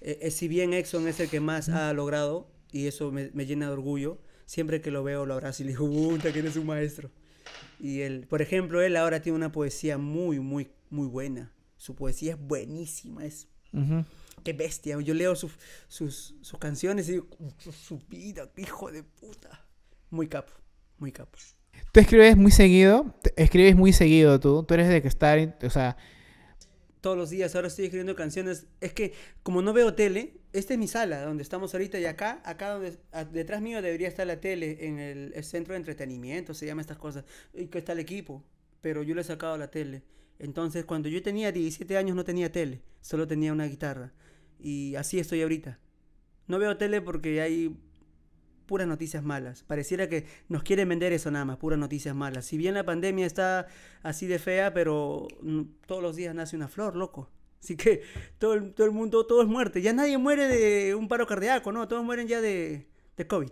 Eh, 0.00 0.18
eh, 0.22 0.30
si 0.30 0.48
bien 0.48 0.72
Exxon 0.72 1.06
es 1.06 1.20
el 1.20 1.28
que 1.28 1.40
más 1.40 1.68
ha 1.68 1.92
logrado, 1.92 2.50
y 2.72 2.86
eso 2.86 3.12
me, 3.12 3.30
me 3.34 3.46
llena 3.46 3.66
de 3.66 3.72
orgullo, 3.72 4.18
siempre 4.46 4.80
que 4.80 4.90
lo 4.90 5.04
veo 5.04 5.26
lo 5.26 5.34
abrazo 5.34 5.62
y 5.62 5.66
le 5.66 5.72
digo, 5.72 5.88
puta, 5.88 6.32
que 6.32 6.40
eres 6.40 6.56
un 6.56 6.66
maestro. 6.66 7.10
Y 7.78 8.00
él, 8.00 8.26
por 8.28 8.42
ejemplo, 8.42 8.80
él 8.80 8.96
ahora 8.96 9.20
tiene 9.20 9.36
una 9.36 9.52
poesía 9.52 9.98
muy, 9.98 10.40
muy, 10.40 10.70
muy 10.90 11.06
buena. 11.06 11.52
Su 11.76 11.94
poesía 11.94 12.32
es 12.32 12.40
buenísima, 12.40 13.24
es 13.24 13.48
qué 14.44 14.52
bestia. 14.52 15.00
Yo 15.00 15.14
leo 15.14 15.34
sus, 15.34 15.52
sus, 15.88 16.34
sus 16.40 16.58
canciones 16.58 17.08
y 17.08 17.12
digo, 17.12 17.28
su, 17.58 17.72
su 17.72 17.98
vida, 18.08 18.50
qué 18.54 18.62
hijo 18.62 18.90
de 18.90 19.02
puta. 19.02 19.66
Muy 20.12 20.28
capo, 20.28 20.52
muy 20.98 21.10
capo. 21.12 21.36
¿Tú 21.92 22.00
escribes 22.00 22.36
muy 22.36 22.50
seguido? 22.50 23.14
¿Escribes 23.36 23.76
muy 23.76 23.92
seguido 23.92 24.38
tú? 24.40 24.64
¿Tú 24.64 24.74
eres 24.74 24.88
de 24.88 25.02
que 25.02 25.08
estar, 25.08 25.38
o 25.62 25.70
sea, 25.70 25.96
Todos 27.00 27.16
los 27.16 27.30
días 27.30 27.54
ahora 27.56 27.66
estoy 27.66 27.86
escribiendo 27.86 28.14
canciones. 28.14 28.66
Es 28.80 28.92
que 28.92 29.12
como 29.42 29.60
no 29.60 29.72
veo 29.72 29.94
tele, 29.94 30.34
esta 30.52 30.74
es 30.74 30.78
mi 30.78 30.86
sala 30.86 31.22
donde 31.24 31.42
estamos 31.42 31.74
ahorita 31.74 31.98
y 31.98 32.04
acá, 32.04 32.40
acá 32.44 32.70
donde, 32.74 32.96
a- 33.10 33.24
detrás 33.24 33.60
mío 33.60 33.82
debería 33.82 34.06
estar 34.06 34.24
la 34.26 34.40
tele 34.40 34.86
en 34.86 35.00
el, 35.00 35.32
el 35.34 35.44
centro 35.44 35.72
de 35.74 35.78
entretenimiento, 35.78 36.54
se 36.54 36.66
llama 36.66 36.80
estas 36.82 36.98
cosas, 36.98 37.24
y 37.54 37.66
que 37.66 37.78
está 37.78 37.92
el 37.92 37.98
equipo, 37.98 38.44
pero 38.80 39.02
yo 39.02 39.14
le 39.16 39.22
he 39.22 39.24
sacado 39.24 39.58
la 39.58 39.68
tele. 39.70 40.04
Entonces 40.38 40.84
cuando 40.84 41.08
yo 41.08 41.22
tenía 41.22 41.50
17 41.50 41.96
años 41.96 42.14
no 42.16 42.22
tenía 42.24 42.52
tele, 42.52 42.82
solo 43.00 43.26
tenía 43.26 43.52
una 43.52 43.66
guitarra. 43.66 44.12
Y 44.60 44.94
así 44.94 45.18
estoy 45.18 45.42
ahorita. 45.42 45.80
No 46.46 46.58
veo 46.60 46.76
tele 46.76 47.00
porque 47.00 47.40
hay 47.40 47.76
puras 48.62 48.86
noticias 48.88 49.22
malas. 49.22 49.62
Pareciera 49.64 50.08
que 50.08 50.26
nos 50.48 50.62
quieren 50.62 50.88
vender 50.88 51.12
eso 51.12 51.30
nada 51.30 51.44
más, 51.44 51.58
puras 51.58 51.78
noticias 51.78 52.14
malas. 52.14 52.46
Si 52.46 52.56
bien 52.56 52.74
la 52.74 52.84
pandemia 52.84 53.26
está 53.26 53.66
así 54.02 54.26
de 54.26 54.38
fea, 54.38 54.72
pero 54.72 55.28
mm, 55.42 55.62
todos 55.86 56.02
los 56.02 56.16
días 56.16 56.34
nace 56.34 56.56
una 56.56 56.68
flor, 56.68 56.96
loco. 56.96 57.30
Así 57.62 57.76
que 57.76 58.02
todo 58.38 58.54
el, 58.54 58.74
todo 58.74 58.86
el 58.86 58.92
mundo, 58.92 59.24
todo 59.26 59.42
es 59.42 59.48
muerte. 59.48 59.82
Ya 59.82 59.92
nadie 59.92 60.18
muere 60.18 60.48
de 60.48 60.94
un 60.94 61.08
paro 61.08 61.26
cardíaco, 61.26 61.70
¿no? 61.70 61.86
Todos 61.86 62.04
mueren 62.04 62.26
ya 62.26 62.40
de, 62.40 62.88
de 63.16 63.26
COVID. 63.26 63.50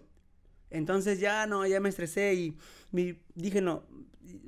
Entonces 0.70 1.20
ya 1.20 1.46
no, 1.46 1.66
ya 1.66 1.80
me 1.80 1.88
estresé 1.88 2.34
y 2.34 2.56
dije, 3.34 3.60
no, 3.60 3.84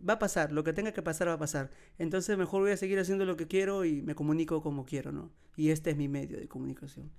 va 0.08 0.14
a 0.14 0.18
pasar, 0.18 0.52
lo 0.52 0.64
que 0.64 0.72
tenga 0.72 0.92
que 0.92 1.02
pasar 1.02 1.28
va 1.28 1.34
a 1.34 1.38
pasar. 1.38 1.70
Entonces 1.98 2.36
mejor 2.38 2.62
voy 2.62 2.70
a 2.72 2.76
seguir 2.76 2.98
haciendo 2.98 3.24
lo 3.24 3.36
que 3.36 3.46
quiero 3.46 3.84
y 3.84 4.02
me 4.02 4.14
comunico 4.14 4.62
como 4.62 4.84
quiero, 4.84 5.12
¿no? 5.12 5.32
Y 5.56 5.70
este 5.70 5.90
es 5.90 5.96
mi 5.96 6.08
medio 6.08 6.38
de 6.38 6.48
comunicación. 6.48 7.10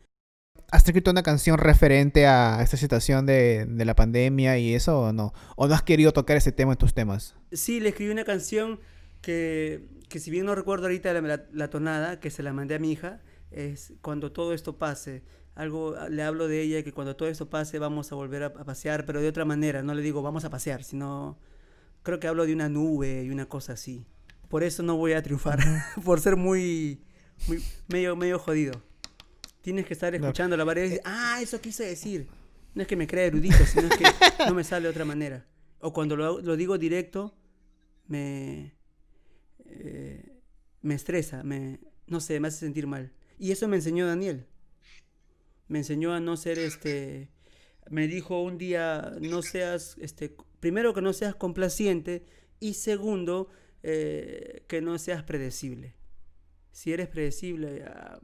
¿Has 0.72 0.86
escrito 0.86 1.12
una 1.12 1.24
canción 1.24 1.58
referente 1.58 2.26
a 2.28 2.62
esta 2.62 2.78
situación 2.78 3.26
de, 3.26 3.66
de 3.68 3.86
la 3.86 3.96
pandemia 3.96 4.58
y 4.58 4.74
eso 4.74 5.00
o 5.02 5.14
no? 5.14 5.34
¿O 5.56 5.68
no 5.68 5.74
has 5.74 5.84
querido 5.84 6.12
tocar 6.14 6.38
ese 6.38 6.52
tema 6.52 6.74
en 6.74 6.78
tus 6.78 6.94
temas? 6.94 7.36
Sí, 7.52 7.80
le 7.80 7.90
escribí 7.90 8.12
una 8.12 8.24
canción 8.24 8.80
que, 9.22 9.88
que 10.10 10.20
si 10.20 10.32
bien 10.32 10.46
no 10.46 10.56
recuerdo 10.56 10.86
ahorita 10.86 11.14
la, 11.14 11.22
la- 11.22 11.46
la 11.52 11.70
tonada, 11.70 12.20
que 12.20 12.30
se 12.32 12.44
la 12.44 12.54
mandé 12.54 12.76
a 12.76 12.80
mi 12.80 12.92
hija, 12.92 13.22
es 13.52 13.94
cuando 14.02 14.32
todo 14.32 14.54
esto 14.54 14.78
pase. 14.78 15.24
Algo 15.56 15.96
le 16.10 16.24
hablo 16.24 16.48
de 16.48 16.62
ella 16.62 16.82
que 16.84 16.92
cuando 16.94 17.16
todo 17.16 17.30
esto 17.30 17.48
pase 17.50 17.78
vamos 17.78 18.12
a 18.12 18.16
volver 18.16 18.42
a, 18.44 18.48
a 18.48 18.64
pasear, 18.66 19.06
pero 19.06 19.22
de 19.22 19.28
otra 19.28 19.46
manera. 19.46 19.84
No 19.84 19.94
le 19.94 20.02
digo 20.02 20.22
vamos 20.24 20.46
a 20.46 20.50
pasear, 20.50 20.84
sino 20.84 21.38
creo 22.02 22.20
que 22.20 22.28
hablo 22.28 22.46
de 22.46 22.54
una 22.54 22.70
nube 22.70 23.24
y 23.24 23.30
una 23.30 23.46
cosa 23.48 23.74
así. 23.74 24.06
Por 24.50 24.64
eso 24.64 24.82
no 24.84 24.98
voy 24.98 25.14
a 25.14 25.22
triunfar, 25.22 25.60
por 26.04 26.20
ser 26.20 26.36
muy, 26.38 27.02
muy 27.48 27.64
medio, 27.88 28.16
medio 28.16 28.40
jodido. 28.40 28.82
Tienes 29.64 29.86
que 29.86 29.94
estar 29.94 30.14
escuchando 30.14 30.58
la 30.58 30.66
varias 30.66 30.90
veces. 30.90 31.02
Ah, 31.06 31.40
eso 31.42 31.62
quise 31.62 31.86
decir. 31.86 32.28
No 32.76 32.82
es 32.82 32.88
que 32.88 32.98
me 32.98 33.08
crea 33.08 33.28
erudito, 33.28 33.66
sino 33.66 33.88
es 33.88 33.98
que 33.98 34.04
no 34.46 34.54
me 34.54 34.66
sale 34.66 34.84
de 34.84 34.90
otra 34.90 35.06
manera. 35.06 35.48
O 35.80 35.94
cuando 35.94 36.18
lo, 36.18 36.42
lo 36.42 36.58
digo 36.58 36.78
directo, 36.78 37.34
me, 38.08 38.76
eh, 39.66 40.42
me 40.82 40.96
estresa, 40.96 41.44
me, 41.44 41.80
no 42.08 42.20
sé, 42.20 42.42
me 42.42 42.50
hace 42.50 42.60
sentir 42.60 42.88
mal. 42.88 43.14
Y 43.40 43.52
eso 43.52 43.70
me 43.70 43.78
enseñó 43.78 44.06
Daniel. 44.06 44.48
Me 45.70 45.78
enseñó 45.78 46.14
a 46.14 46.20
no 46.20 46.36
ser 46.36 46.60
este, 46.60 47.30
me 47.90 48.10
dijo 48.10 48.44
un 48.44 48.58
día, 48.58 49.14
no 49.22 49.42
seas, 49.42 49.96
este, 50.02 50.36
primero 50.60 50.94
que 50.94 51.02
no 51.02 51.14
seas 51.14 51.36
complaciente 51.36 52.26
y 52.60 52.74
segundo, 52.74 53.48
eh, 53.82 54.66
que 54.68 54.82
no 54.82 55.00
seas 55.00 55.24
predecible. 55.24 55.96
Si 56.74 56.92
eres 56.92 57.08
predecible, 57.08 57.86
ah, 57.88 58.20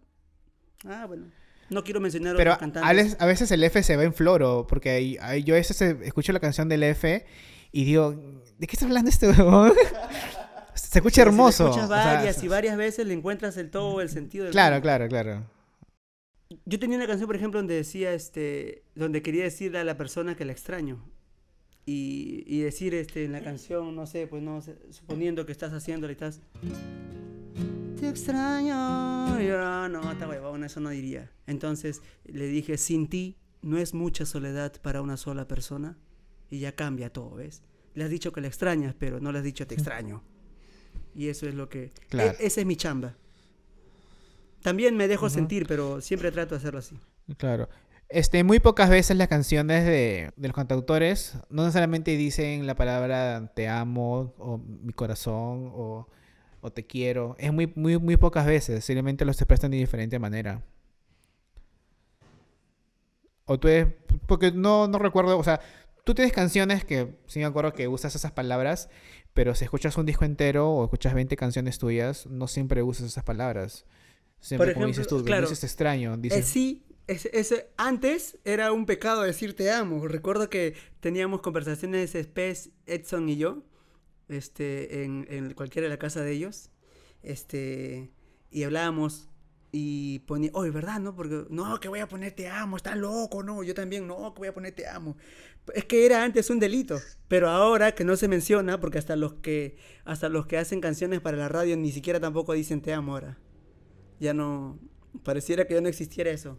ah, 0.86 1.06
bueno. 1.08 1.28
No 1.70 1.84
quiero 1.84 2.00
mencionar 2.00 2.36
Pero 2.36 2.58
a 2.60 2.94
les- 2.94 3.16
a 3.22 3.26
veces 3.28 3.52
el 3.52 3.64
F 3.64 3.84
se 3.84 3.96
va 3.96 4.04
en 4.04 4.14
floro, 4.14 4.66
porque 4.68 4.90
ahí- 4.90 5.18
ahí 5.22 5.44
yo 5.44 5.54
a 5.54 5.58
veces 5.58 5.80
eh, 5.82 5.98
escucho 6.04 6.34
la 6.34 6.40
canción 6.40 6.68
del 6.68 6.82
F 6.84 7.26
y 7.72 7.84
digo, 7.86 8.12
¿de 8.58 8.66
qué 8.68 8.74
está 8.74 8.86
hablando 8.86 9.10
este 9.10 9.28
huevón? 9.30 9.74
se 10.74 10.98
escucha 10.98 11.16
Si 11.16 11.22
hermoso. 11.22 11.66
escuchas 11.66 11.86
o 11.86 11.94
sea, 11.94 12.14
varias 12.16 12.44
y 12.44 12.48
varias 12.48 12.76
veces 12.78 13.06
le 13.06 13.14
encuentras 13.14 13.56
el 13.58 13.70
todo, 13.70 14.02
el 14.02 14.10
sentido 14.10 14.46
del 14.46 14.52
Claro, 14.54 14.82
claro, 14.82 15.08
claro. 15.08 15.46
Yo 16.66 16.80
tenía 16.80 16.98
una 16.98 17.06
canción, 17.06 17.28
por 17.28 17.36
ejemplo, 17.36 17.60
donde 17.60 17.76
decía, 17.76 18.14
este, 18.14 18.84
donde 18.96 19.22
quería 19.22 19.44
decirle 19.44 19.78
a 19.78 19.84
la 19.84 19.98
persona 19.98 20.36
que 20.36 20.46
la 20.46 20.52
extraño. 20.54 21.06
Y, 21.86 22.44
y 22.48 22.62
decir 22.62 22.96
este, 22.96 23.26
en 23.26 23.32
la 23.32 23.42
canción, 23.44 23.96
no 23.96 24.08
sé, 24.08 24.26
pues 24.26 24.42
no 24.42 24.60
suponiendo 24.90 25.46
que 25.46 25.52
estás 25.52 25.72
haciéndolo 25.74 26.12
y 26.12 26.14
estás. 26.16 26.42
Te 28.00 28.08
extraño. 28.10 29.40
Y 29.42 29.48
yo, 29.48 29.58
"Ah, 29.62 29.88
no, 29.90 30.12
está 30.12 30.28
huevón, 30.28 30.64
eso 30.64 30.80
no 30.80 30.90
diría. 30.90 31.32
Entonces 31.48 32.02
le 32.26 32.46
dije, 32.48 32.78
sin 32.78 33.08
ti 33.10 33.38
no 33.62 33.78
es 33.78 33.94
mucha 33.94 34.26
soledad 34.26 34.74
para 34.82 35.02
una 35.02 35.18
sola 35.18 35.48
persona. 35.48 35.98
Y 36.50 36.60
ya 36.60 36.74
cambia 36.76 37.12
todo, 37.12 37.36
¿ves? 37.36 37.62
Le 37.94 38.04
has 38.06 38.10
dicho 38.10 38.32
que 38.32 38.42
la 38.42 38.48
extrañas, 38.48 38.96
pero 38.98 39.20
no 39.20 39.32
le 39.32 39.40
has 39.40 39.44
dicho 39.44 39.68
te 39.68 39.76
extraño. 39.76 40.24
Y 41.14 41.28
eso 41.28 41.48
es 41.48 41.54
lo 41.56 41.70
que... 41.70 41.92
Claro. 42.10 42.32
e- 42.40 42.46
esa 42.48 42.62
es 42.62 42.66
mi 42.68 42.76
chamba. 42.76 43.16
También 44.62 44.96
me 44.98 45.08
dejo 45.08 45.30
sentir, 45.30 45.66
pero 45.68 46.02
siempre 46.02 46.32
trato 46.32 46.56
de 46.56 46.58
hacerlo 46.60 46.80
así. 46.80 46.98
Claro. 47.38 47.70
Este, 48.10 48.44
muy 48.44 48.60
pocas 48.60 48.90
veces 48.90 49.16
las 49.18 49.28
canciones 49.28 49.86
de, 49.86 50.32
de 50.36 50.48
los 50.48 50.56
cantautores 50.56 51.38
no 51.50 51.64
necesariamente 51.64 52.18
dicen 52.18 52.66
la 52.66 52.76
palabra 52.76 53.52
te 53.56 53.68
amo 53.68 54.34
o 54.40 54.58
mi 54.58 54.94
corazón 54.94 55.70
o, 55.74 56.08
o 56.62 56.72
te 56.72 56.86
quiero. 56.86 57.36
Es 57.40 57.52
muy, 57.54 57.72
muy, 57.76 57.98
muy 57.98 58.18
pocas 58.18 58.46
veces. 58.46 58.84
Simplemente 58.86 59.26
los 59.26 59.38
expresan 59.42 59.72
de 59.72 59.78
diferente 59.78 60.20
manera. 60.20 60.62
O 63.46 63.60
tú 63.60 63.68
eres- 63.68 63.88
porque 64.28 64.52
no, 64.52 64.88
no 64.88 65.00
recuerdo, 65.00 65.38
o 65.38 65.44
sea, 65.44 65.60
tú 66.04 66.14
tienes 66.14 66.34
canciones 66.34 66.86
que 66.86 67.16
sí 67.28 67.40
me 67.40 67.46
acuerdo 67.46 67.74
que 67.74 67.88
usas 67.88 68.16
esas 68.16 68.32
palabras, 68.32 68.90
pero 69.34 69.56
si 69.56 69.64
escuchas 69.64 69.98
un 69.98 70.06
disco 70.06 70.26
entero 70.26 70.70
o 70.70 70.84
escuchas 70.84 71.14
20 71.14 71.36
canciones 71.36 71.80
tuyas, 71.80 72.28
no 72.28 72.48
siempre 72.48 72.84
usas 72.84 73.08
esas 73.08 73.24
palabras. 73.24 73.86
Siempre, 74.40 74.74
como 74.74 74.86
dices 74.88 75.08
tú, 75.08 75.24
claro, 75.26 75.50
dices 75.50 75.64
extraño, 75.64 76.16
Eh, 76.24 76.42
sí, 76.44 76.86
ese, 77.08 77.30
ese- 77.34 77.70
antes 77.78 78.38
era 78.46 78.72
un 78.72 78.86
pecado 78.86 79.24
decir 79.24 79.56
te 79.56 79.72
amo. 79.72 80.08
Recuerdo 80.08 80.50
que 80.50 80.76
teníamos 81.00 81.42
conversaciones 81.42 82.12
Spes, 82.12 82.70
Edson 82.86 83.28
y 83.30 83.38
yo, 83.38 83.64
este, 84.30 85.04
en, 85.04 85.28
en 85.30 85.54
cualquiera 85.54 85.88
de 85.88 85.90
la 85.90 86.00
casa 86.00 86.22
de 86.22 86.32
ellos, 86.32 86.70
este, 87.24 88.12
y 88.52 88.64
hablábamos 88.64 89.30
y 89.72 90.20
ponía, 90.20 90.50
oye, 90.54 90.72
¿verdad? 90.72 91.00
No, 91.00 91.16
porque, 91.16 91.46
no, 91.50 91.80
que 91.80 91.90
voy 91.90 92.00
a 92.00 92.08
poner 92.08 92.32
te 92.34 92.48
amo, 92.48 92.78
está 92.78 92.96
loco, 92.96 93.44
no, 93.44 93.64
yo 93.64 93.74
también, 93.74 94.08
no, 94.08 94.34
que 94.34 94.40
voy 94.40 94.48
a 94.48 94.54
poner 94.54 94.74
te 94.74 94.88
amo. 94.88 95.16
Es 95.76 95.86
que 95.86 96.06
era 96.06 96.24
antes 96.24 96.50
un 96.50 96.60
delito, 96.60 97.00
pero 97.28 97.50
ahora 97.50 97.94
que 97.94 98.04
no 98.04 98.16
se 98.16 98.28
menciona, 98.28 98.80
porque 98.80 98.98
hasta 98.98 99.16
los 99.16 99.34
que, 99.36 99.78
hasta 100.06 100.30
los 100.30 100.48
que 100.48 100.58
hacen 100.58 100.82
canciones 100.82 101.22
para 101.22 101.38
la 101.38 101.50
radio 101.50 101.78
ni 101.78 101.92
siquiera 101.92 102.20
tampoco 102.20 102.54
dicen 102.54 102.82
te 102.82 102.94
amo 102.94 103.14
ahora. 103.14 103.38
Ya 104.20 104.34
no, 104.34 104.80
pareciera 105.24 105.68
que 105.68 105.76
ya 105.76 105.82
no 105.82 105.88
existiera 105.90 106.32
eso. 106.32 106.58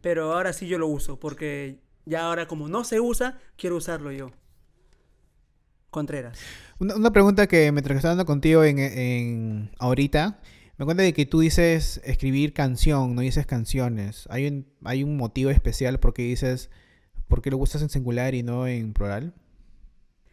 Pero 0.00 0.32
ahora 0.32 0.52
sí 0.52 0.66
yo 0.68 0.78
lo 0.78 0.86
uso, 0.86 1.18
porque 1.18 1.80
ya 2.04 2.26
ahora 2.26 2.46
como 2.46 2.68
no 2.68 2.84
se 2.84 3.00
usa, 3.00 3.40
quiero 3.56 3.76
usarlo 3.76 4.12
yo. 4.12 4.30
Contreras. 5.92 6.38
Una, 6.78 6.96
una 6.96 7.12
pregunta 7.12 7.46
que 7.46 7.70
mientras 7.70 7.94
que 7.94 7.98
estaba 7.98 8.12
hablando 8.12 8.26
contigo 8.26 8.64
en, 8.64 8.78
en 8.78 9.70
ahorita, 9.78 10.40
me 10.78 10.84
cuenta 10.86 11.02
de 11.02 11.12
que 11.12 11.26
tú 11.26 11.40
dices 11.40 12.00
escribir 12.02 12.54
canción, 12.54 13.14
no 13.14 13.20
dices 13.20 13.46
canciones. 13.46 14.26
¿Hay 14.30 14.48
un, 14.48 14.66
hay 14.84 15.04
un 15.04 15.16
motivo 15.16 15.50
especial 15.50 16.00
por 16.00 16.14
qué 16.14 16.22
dices, 16.22 16.70
por 17.28 17.42
qué 17.42 17.50
lo 17.50 17.58
gustas 17.58 17.82
en 17.82 17.90
singular 17.90 18.34
y 18.34 18.42
no 18.42 18.66
en 18.66 18.94
plural? 18.94 19.34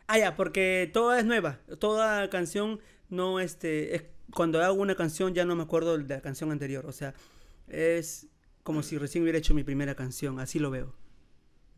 Ah, 0.08 0.18
ya, 0.18 0.36
porque 0.36 0.90
toda 0.92 1.20
es 1.20 1.26
nueva. 1.26 1.60
Toda 1.78 2.30
canción 2.30 2.80
no, 3.10 3.40
este, 3.42 3.96
es, 3.96 4.04
cuando 4.34 4.64
hago 4.64 4.82
una 4.82 4.96
canción 4.96 5.34
ya 5.34 5.44
no 5.44 5.56
me 5.56 5.64
acuerdo 5.64 5.98
de 5.98 6.16
la 6.16 6.22
canción 6.22 6.52
anterior. 6.52 6.86
O 6.86 6.94
sea, 6.94 7.14
es 7.68 8.28
como 8.64 8.82
si 8.82 8.98
recién 8.98 9.24
hubiera 9.24 9.38
hecho 9.38 9.54
mi 9.54 9.64
primera 9.64 9.94
canción. 9.94 10.40
Así 10.40 10.58
lo 10.58 10.72
veo. 10.72 10.96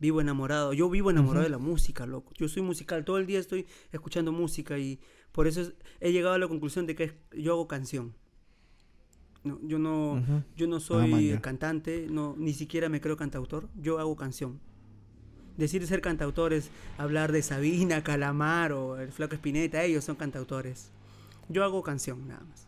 Vivo 0.02 0.20
enamorado. 0.20 0.72
Yo 0.72 0.90
vivo 0.90 1.10
enamorado 1.12 1.44
de 1.44 1.48
la 1.50 1.58
música, 1.58 2.06
loco. 2.06 2.32
Yo 2.36 2.48
soy 2.48 2.60
musical. 2.60 3.04
Todo 3.04 3.18
el 3.18 3.26
día 3.26 3.38
estoy 3.38 3.66
escuchando 3.92 4.32
música 4.32 4.76
y 4.76 4.98
por 5.30 5.46
eso 5.46 5.60
es- 5.60 5.74
he 6.00 6.10
llegado 6.10 6.34
a 6.34 6.38
la 6.38 6.48
conclusión 6.48 6.86
de 6.86 6.96
que 6.96 7.12
yo 7.38 7.52
hago 7.52 7.68
canción. 7.68 8.12
No, 9.44 9.60
yo 9.62 9.78
no, 9.78 10.20
yo 10.56 10.66
no 10.66 10.72
man, 10.76 10.80
soy 10.80 11.38
cantante, 11.40 12.08
no, 12.10 12.34
ni 12.36 12.52
siquiera 12.52 12.88
me 12.88 13.00
creo 13.00 13.16
cantautor. 13.16 13.68
Yo 13.80 14.00
hago 14.00 14.16
canción. 14.16 14.58
Decir 15.56 15.86
ser 15.86 16.00
cantautor 16.00 16.52
es 16.52 16.70
hablar 16.98 17.30
de 17.30 17.42
Sabina, 17.42 18.02
Calamar 18.02 18.72
o 18.72 18.98
el 18.98 19.12
Flaco 19.12 19.34
Espineta, 19.36 19.84
ellos 19.84 20.02
son 20.04 20.16
cantautores. 20.16 20.90
Yo 21.48 21.62
hago 21.62 21.82
canción, 21.84 22.26
nada 22.26 22.42
más. 22.42 22.66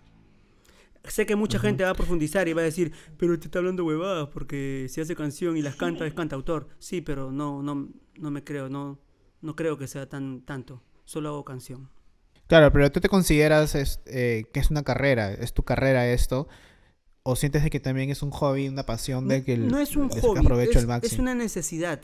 Sé 1.07 1.27
que 1.27 1.37
mucha 1.37 1.59
gente 1.59 1.85
va 1.85 1.91
a 1.91 1.95
profundizar 1.95 2.49
y 2.49 2.53
va 2.55 2.63
a 2.63 2.65
decir, 2.65 2.93
pero 3.19 3.39
te 3.39 3.47
está 3.47 3.59
hablando 3.59 3.85
huevadas 3.85 4.29
porque 4.29 4.87
si 4.89 5.01
hace 5.01 5.15
canción 5.15 5.57
y 5.57 5.63
las 5.63 5.77
canta 5.77 6.07
es 6.07 6.15
cantautor. 6.15 6.69
Sí, 6.79 7.01
pero 7.03 7.31
no, 7.31 7.63
no, 7.63 7.89
no 8.19 8.31
me 8.31 8.43
creo, 8.43 8.69
no, 8.71 8.99
no 9.43 9.55
creo 9.55 9.77
que 9.77 9.87
sea 9.87 10.09
tan 10.09 10.43
tanto. 10.43 10.83
Solo 11.05 11.29
hago 11.29 11.45
canción. 11.45 11.91
Claro, 12.47 12.73
pero 12.73 12.91
tú 12.91 13.01
te 13.01 13.09
consideras 13.09 13.75
es- 13.75 14.01
eh, 14.07 14.45
que 14.53 14.61
es 14.61 14.71
una 14.71 14.83
carrera, 14.83 15.33
es 15.33 15.53
tu 15.53 15.63
carrera 15.63 16.09
esto, 16.11 16.49
o 17.23 17.37
sientes 17.37 17.63
de 17.63 17.71
que 17.71 17.81
también 17.81 18.11
es 18.11 18.23
un 18.23 18.31
hobby, 18.31 18.69
una 18.69 18.85
pasión 18.85 19.29
de 19.29 19.45
que 19.45 19.55
el- 19.55 19.69
no 19.69 19.79
es 19.79 19.97
un 19.97 20.09
hobby, 20.09 20.47
es, 21.03 21.19
una 21.19 21.35
necesidad. 21.35 22.01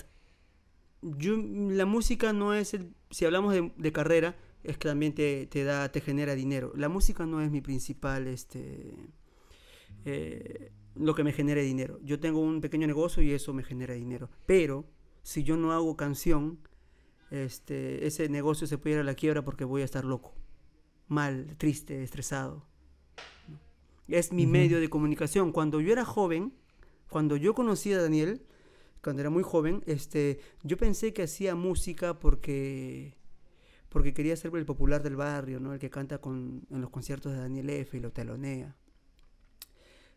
Yo, 1.03 1.37
la 1.37 1.87
música 1.87 2.33
no 2.33 2.53
es 2.55 2.75
el, 2.75 2.93
si 3.11 3.25
hablamos 3.25 3.55
de, 3.55 3.73
de 3.77 3.93
carrera, 3.93 4.37
es 4.63 4.79
que 4.79 4.89
también 4.89 5.15
te, 5.15 5.47
te 5.47 5.65
da, 5.65 5.91
te 5.91 6.01
genera 6.01 6.35
dinero. 6.35 6.73
La 6.77 6.89
música 6.89 7.27
no 7.27 7.41
es 7.41 7.51
mi 7.51 7.61
principal, 7.61 8.27
este, 8.27 8.95
eh, 10.05 10.73
lo 10.95 11.15
que 11.15 11.25
me 11.25 11.33
genere 11.33 11.63
dinero. 11.63 11.99
Yo 12.03 12.21
tengo 12.21 12.41
un 12.41 12.61
pequeño 12.61 12.87
negocio 12.87 13.23
y 13.23 13.33
eso 13.33 13.53
me 13.55 13.63
genera 13.63 13.95
dinero. 13.95 14.31
Pero 14.47 14.85
si 15.23 15.45
yo 15.45 15.57
no 15.57 15.73
hago 15.73 15.97
canción, 15.97 16.59
este, 17.31 18.07
ese 18.07 18.29
negocio 18.29 18.67
se 18.67 18.79
puede 18.79 18.97
ir 18.97 19.01
a 19.01 19.05
la 19.05 19.15
quiebra 19.15 19.45
porque 19.45 19.65
voy 19.65 19.83
a 19.83 19.85
estar 19.85 20.05
loco, 20.05 20.35
mal, 21.09 21.57
triste, 21.57 22.03
estresado. 22.03 22.67
Es 24.09 24.33
mi 24.33 24.47
medio 24.47 24.81
de 24.81 24.91
comunicación. 24.91 25.53
Cuando 25.53 25.81
yo 25.81 25.93
era 25.93 26.05
joven, 26.05 26.53
cuando 27.09 27.37
yo 27.37 27.55
conocí 27.55 27.93
a 27.93 28.03
Daniel, 28.03 28.43
cuando 29.03 29.21
era 29.21 29.31
muy 29.31 29.45
joven, 29.45 29.83
este, 29.87 30.41
yo 30.63 30.77
pensé 30.77 31.13
que 31.13 31.23
hacía 31.23 31.55
música 31.55 32.19
porque 32.19 33.17
porque 33.91 34.15
quería 34.15 34.37
ser 34.37 34.55
el 34.55 34.65
popular 34.65 35.03
del 35.03 35.17
barrio, 35.17 35.61
¿no? 35.61 35.75
El 35.75 35.79
que 35.79 35.91
canta 35.91 36.19
con, 36.19 36.67
en 36.71 36.81
los 36.81 36.91
conciertos 36.91 37.33
de 37.33 37.39
Daniel 37.39 37.69
F. 37.71 37.97
y 37.97 38.01
lo 38.01 38.13
telonea. 38.13 38.77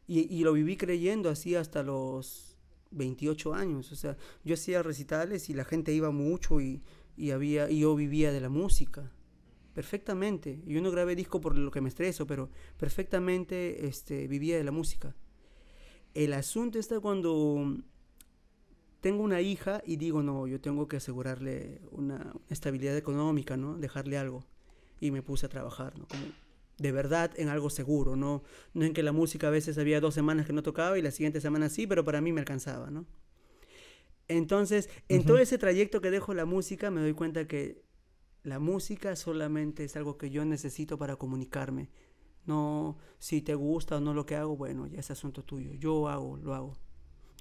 Y, 0.07 0.21
y 0.33 0.43
lo 0.43 0.53
viví 0.53 0.77
creyendo 0.77 1.29
así 1.29 1.55
hasta 1.55 1.83
los 1.83 2.55
28 2.91 3.53
años. 3.53 3.91
O 3.91 3.95
sea, 3.95 4.15
yo 4.45 4.53
hacía 4.53 4.83
recitales 4.83 5.49
y 5.49 5.53
la 5.53 5.65
gente 5.65 5.91
iba 5.91 6.11
mucho 6.11 6.61
y, 6.61 6.81
y 7.17 7.31
había, 7.31 7.69
y 7.69 7.79
yo 7.79 7.95
vivía 7.95 8.31
de 8.31 8.41
la 8.41 8.49
música. 8.49 9.11
Perfectamente. 9.73 10.61
Yo 10.65 10.81
no 10.81 10.91
grabé 10.91 11.15
disco 11.15 11.41
por 11.41 11.57
lo 11.57 11.71
que 11.71 11.81
me 11.81 11.89
estreso, 11.89 12.27
pero 12.27 12.49
perfectamente 12.77 13.87
este, 13.87 14.27
vivía 14.27 14.55
de 14.55 14.63
la 14.63 14.71
música. 14.71 15.15
El 16.13 16.33
asunto 16.33 16.77
está 16.77 16.99
cuando 16.99 17.75
tengo 19.03 19.21
una 19.21 19.41
hija 19.41 19.83
y 19.85 19.97
digo, 19.97 20.23
no, 20.23 20.47
yo 20.47 20.61
tengo 20.61 20.87
que 20.87 20.95
asegurarle 20.95 21.81
una 21.91 22.33
estabilidad 22.49 22.95
económica, 22.95 23.57
¿no? 23.57 23.77
Dejarle 23.77 24.17
algo. 24.17 24.45
Y 25.01 25.11
me 25.11 25.21
puse 25.21 25.45
a 25.45 25.49
trabajar, 25.49 25.99
¿no? 25.99 26.07
Como 26.07 26.23
de 26.77 26.91
verdad 26.93 27.29
en 27.35 27.49
algo 27.49 27.69
seguro, 27.69 28.15
¿no? 28.15 28.43
No 28.73 28.85
en 28.85 28.93
que 28.93 29.03
la 29.03 29.11
música 29.11 29.47
a 29.47 29.51
veces 29.51 29.77
había 29.77 29.99
dos 29.99 30.13
semanas 30.13 30.45
que 30.45 30.53
no 30.53 30.63
tocaba 30.63 30.97
y 30.97 31.01
la 31.01 31.11
siguiente 31.11 31.41
semana 31.41 31.67
sí, 31.67 31.85
pero 31.85 32.05
para 32.05 32.21
mí 32.21 32.31
me 32.31 32.39
alcanzaba, 32.39 32.91
¿no? 32.91 33.05
Entonces, 34.29 34.89
en 35.09 35.25
todo 35.25 35.37
ese 35.37 35.57
trayecto 35.57 35.99
que 35.99 36.09
dejo 36.09 36.33
la 36.33 36.45
música, 36.45 36.89
me 36.89 37.01
doy 37.01 37.13
cuenta 37.13 37.45
que 37.45 37.83
la 38.43 38.57
música 38.57 39.17
solamente 39.17 39.83
es 39.83 39.97
algo 39.97 40.17
que 40.17 40.29
yo 40.29 40.45
necesito 40.45 40.97
para 40.97 41.17
comunicarme. 41.17 41.89
No, 42.45 42.97
si 43.19 43.41
te 43.41 43.53
gusta 43.53 43.97
o 43.97 43.99
no 43.99 44.13
lo 44.13 44.25
que 44.25 44.37
hago, 44.37 44.55
bueno, 44.55 44.87
ya 44.87 45.01
es 45.01 45.11
asunto 45.11 45.43
tuyo. 45.43 45.73
Yo 45.73 46.07
hago, 46.07 46.37
lo 46.37 46.53
hago. 46.53 46.77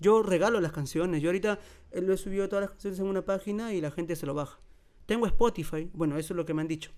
Yo 0.01 0.23
regalo 0.23 0.61
las 0.61 0.73
canciones. 0.73 1.23
Yo 1.23 1.29
ahorita 1.29 1.59
eh, 1.93 2.01
lo 2.01 2.13
he 2.15 2.17
subido 2.17 2.49
todas 2.49 2.63
las 2.63 2.71
canciones 2.71 2.99
en 3.01 3.07
una 3.07 3.25
página 3.25 3.73
y 3.73 3.81
la 3.81 3.91
gente 3.91 4.17
se 4.17 4.27
lo 4.27 4.35
baja. 4.35 4.59
Tengo 5.07 5.27
Spotify, 5.27 5.91
bueno, 5.93 6.17
eso 6.19 6.33
es 6.33 6.37
lo 6.37 6.45
que 6.45 6.55
me 6.55 6.63
han 6.63 6.69
dicho. 6.69 6.91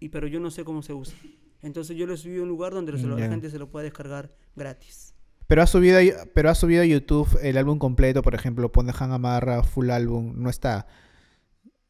Y 0.00 0.08
pero 0.08 0.26
yo 0.26 0.40
no 0.40 0.50
sé 0.50 0.64
cómo 0.64 0.82
se 0.82 0.92
usa. 0.94 1.16
Entonces 1.62 1.96
yo 1.96 2.06
lo 2.06 2.14
he 2.14 2.16
subido 2.16 2.40
a 2.40 2.42
un 2.42 2.48
lugar 2.48 2.72
donde 2.72 2.92
la 2.92 2.98
gente 3.28 3.50
se 3.50 3.58
lo 3.58 3.68
puede 3.70 3.84
descargar 3.84 4.34
gratis. 4.56 5.14
Pero 5.46 5.62
has 5.62 5.70
subido, 5.70 5.98
a- 5.98 6.24
pero 6.34 6.50
has 6.50 6.58
subido 6.58 6.82
a 6.82 6.86
YouTube 6.86 7.28
el 7.42 7.56
álbum 7.56 7.78
completo, 7.78 8.22
por 8.22 8.34
ejemplo, 8.34 8.72
pone 8.72 8.92
Han 8.98 9.12
Amarra, 9.12 9.62
full 9.62 9.90
álbum, 9.90 10.32
no 10.36 10.48
está. 10.50 10.86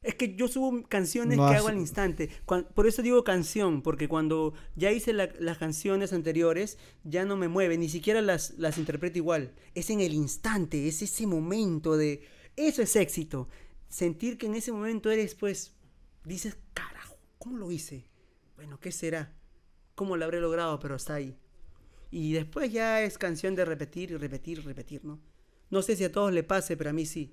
Es 0.02 0.16
que 0.16 0.34
yo 0.34 0.48
subo 0.48 0.82
canciones 0.88 1.36
No 1.38 1.48
que 1.48 1.54
hago 1.54 1.68
al 1.68 1.78
instante. 1.78 2.28
Por 2.74 2.86
eso 2.88 3.02
digo 3.02 3.22
canción, 3.22 3.82
porque 3.82 4.08
cuando 4.08 4.52
ya 4.74 4.90
hice 4.90 5.12
la- 5.12 5.30
las 5.38 5.58
canciones 5.58 6.12
anteriores, 6.12 6.76
ya 7.04 7.24
no 7.24 7.36
me 7.36 7.46
mueve, 7.48 7.78
ni 7.78 7.88
siquiera 7.88 8.20
las, 8.20 8.54
las 8.58 8.78
interpreto 8.78 9.18
igual. 9.18 9.52
Es 9.74 9.90
en 9.90 10.00
el 10.00 10.12
instante, 10.14 10.88
es 10.88 11.02
ese 11.02 11.26
momento 11.26 11.96
de... 11.96 12.22
Eso 12.56 12.82
es 12.82 12.96
éxito. 12.96 13.48
Sentir 13.88 14.38
que 14.38 14.46
en 14.46 14.54
ese 14.56 14.72
momento 14.72 15.10
eres, 15.10 15.34
pues, 15.36 15.72
dices, 16.24 16.56
carajo, 16.74 17.16
¿cómo 17.38 17.56
lo 17.58 17.70
hice? 17.70 18.04
Bueno, 18.56 18.80
¿qué 18.80 18.90
será? 18.90 19.32
¿Cómo 19.94 20.16
lo 20.16 20.24
habré 20.24 20.40
logrado? 20.40 20.80
Pero 20.80 20.96
está 20.96 21.14
ahí. 21.14 21.36
Y 22.10 22.32
después 22.32 22.72
ya 22.72 23.02
es 23.02 23.18
canción 23.18 23.54
de 23.54 23.64
repetir 23.64 24.10
y 24.10 24.16
repetir 24.16 24.58
y 24.58 24.62
repetir, 24.62 25.04
¿no? 25.04 25.20
No 25.70 25.80
sé 25.80 25.94
si 25.96 26.04
a 26.04 26.12
todos 26.12 26.32
le 26.32 26.42
pase, 26.42 26.76
pero 26.76 26.90
a 26.90 26.92
mí 26.92 27.06
sí. 27.06 27.32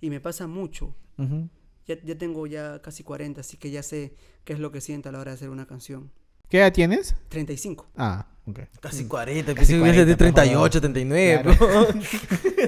Y 0.00 0.10
me 0.10 0.20
pasa 0.20 0.46
mucho. 0.46 0.94
Ujú. 1.18 1.48
Ya, 1.88 1.96
ya 2.04 2.16
tengo 2.18 2.46
ya 2.46 2.80
casi 2.82 3.02
40, 3.02 3.40
así 3.40 3.56
que 3.56 3.70
ya 3.70 3.82
sé 3.82 4.12
qué 4.44 4.52
es 4.52 4.58
lo 4.58 4.70
que 4.70 4.80
siento 4.82 5.08
a 5.08 5.12
la 5.12 5.18
hora 5.20 5.30
de 5.32 5.36
hacer 5.36 5.48
una 5.48 5.66
canción. 5.66 6.10
¿Qué 6.50 6.58
edad 6.58 6.72
tienes? 6.72 7.16
35. 7.30 7.88
Ah, 7.96 8.26
ok. 8.46 8.60
Casi 8.80 9.06
40, 9.06 9.54
Casi 9.54 9.72
casi 9.74 9.78
40, 9.78 10.04
de 10.04 10.16
por 10.16 10.26
favor. 10.26 10.70
38, 10.70 10.80
39. 10.80 11.40
Claro. 11.42 11.56
bro. 11.58 11.86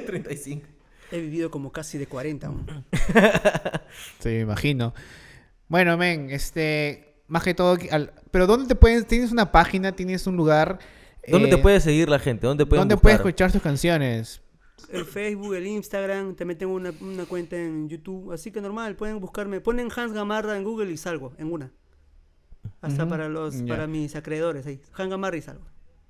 35. 0.06 0.66
He 1.12 1.20
vivido 1.20 1.50
como 1.50 1.70
casi 1.72 1.98
de 1.98 2.06
40 2.06 2.46
aún. 2.46 2.66
Sí, 4.20 4.28
me 4.28 4.40
imagino. 4.40 4.94
Bueno, 5.68 5.96
men, 5.98 6.30
este, 6.30 7.22
más 7.26 7.42
que 7.42 7.54
todo, 7.54 7.76
al- 7.90 8.12
pero 8.30 8.46
¿dónde 8.46 8.68
te 8.68 8.74
puedes, 8.74 9.06
tienes 9.06 9.32
una 9.32 9.50
página, 9.52 9.92
tienes 9.92 10.26
un 10.26 10.36
lugar? 10.36 10.78
¿Dónde 11.26 11.48
eh, 11.48 11.50
te 11.50 11.58
puede 11.58 11.80
seguir 11.80 12.08
la 12.08 12.18
gente? 12.18 12.46
¿Dónde 12.46 12.64
¿Dónde 12.64 12.96
puedes 12.96 13.18
escuchar 13.18 13.50
tus 13.52 13.60
canciones? 13.62 14.40
El 14.92 15.04
Facebook, 15.04 15.54
el 15.54 15.66
Instagram, 15.66 16.34
también 16.34 16.58
tengo 16.58 16.74
una, 16.74 16.92
una 17.00 17.24
cuenta 17.26 17.56
en 17.56 17.88
YouTube, 17.88 18.32
así 18.32 18.50
que 18.50 18.60
normal, 18.60 18.96
pueden 18.96 19.20
buscarme, 19.20 19.60
ponen 19.60 19.88
Hans 19.94 20.12
Gamarra 20.12 20.56
en 20.56 20.64
Google 20.64 20.90
y 20.90 20.96
salgo, 20.96 21.32
en 21.38 21.52
una. 21.52 21.70
Hasta 22.80 23.08
para 23.08 23.28
los, 23.28 23.56
para 23.62 23.86
mis 23.86 24.16
acreedores 24.16 24.66
ahí, 24.66 24.80
Hans 24.94 25.10
Gamarra 25.10 25.36
y 25.36 25.42
salgo. 25.42 25.64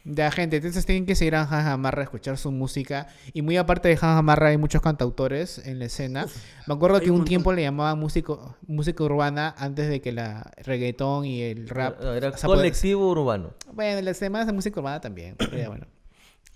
Ya, 0.04 0.30
gente, 0.30 0.56
entonces 0.56 0.86
tienen 0.86 1.04
que 1.04 1.14
seguir 1.14 1.34
a 1.34 1.42
Hans 1.42 1.66
Gamarra, 1.66 2.02
escuchar 2.02 2.38
su 2.38 2.50
música. 2.50 3.08
Y 3.34 3.42
muy 3.42 3.58
aparte 3.58 3.88
de 3.88 3.94
Hans 3.94 4.16
Gamarra, 4.16 4.48
hay 4.48 4.56
muchos 4.56 4.80
cantautores 4.80 5.58
en 5.58 5.78
la 5.78 5.84
escena. 5.86 6.26
Me 6.66 6.74
acuerdo 6.74 7.00
que 7.00 7.10
un 7.10 7.18
montón. 7.18 7.28
tiempo 7.28 7.52
le 7.52 7.62
llamaban 7.62 7.98
músico, 7.98 8.56
música 8.66 9.04
urbana 9.04 9.54
antes 9.58 9.90
de 9.90 10.00
que 10.00 10.12
la 10.12 10.50
reggaetón 10.64 11.26
y 11.26 11.42
el 11.42 11.68
rap. 11.68 12.00
No, 12.00 12.14
era 12.14 12.32
colectivo 12.32 13.10
urbano. 13.10 13.52
Bueno, 13.72 14.00
las 14.00 14.16
semanas 14.16 14.46
de 14.46 14.54
música 14.54 14.80
urbana 14.80 15.00
también. 15.02 15.36
pero 15.36 15.56
ya, 15.58 15.68
bueno. 15.68 15.86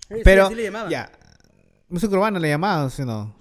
Sí, 0.09 0.15
Pero, 0.23 0.45
así 0.45 0.55
le 0.55 0.63
llamaban. 0.63 0.89
ya. 0.89 1.11
Música 1.89 2.13
urbana 2.13 2.39
le 2.39 2.49
llamaban, 2.49 2.89
¿sí 2.89 3.03
no? 3.03 3.35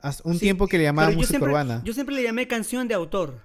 Hace 0.00 0.22
un 0.24 0.34
Sí, 0.34 0.40
tiempo 0.40 0.66
que 0.66 0.78
le 0.78 0.84
yo 0.84 0.92
música 0.92 1.26
siempre, 1.26 1.50
urbana. 1.50 1.82
Yo 1.84 1.92
siempre 1.92 2.14
le 2.14 2.22
llamé 2.22 2.48
canción 2.48 2.88
de 2.88 2.94
autor. 2.94 3.42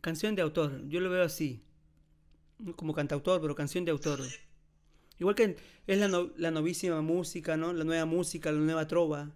Canción 0.00 0.34
de 0.34 0.42
autor. 0.42 0.88
Yo 0.88 1.00
lo 1.00 1.10
veo 1.10 1.24
así. 1.24 1.64
Como 2.76 2.94
cantautor, 2.94 3.40
pero 3.40 3.54
canción 3.54 3.84
de 3.84 3.90
autor. 3.90 4.20
Igual 5.18 5.34
que 5.34 5.56
es 5.86 5.98
la, 5.98 6.08
no- 6.08 6.30
la 6.36 6.50
novísima 6.50 7.00
música, 7.00 7.56
¿no? 7.56 7.72
La 7.72 7.84
nueva 7.84 8.04
música, 8.04 8.52
la 8.52 8.58
nueva 8.58 8.86
trova. 8.86 9.30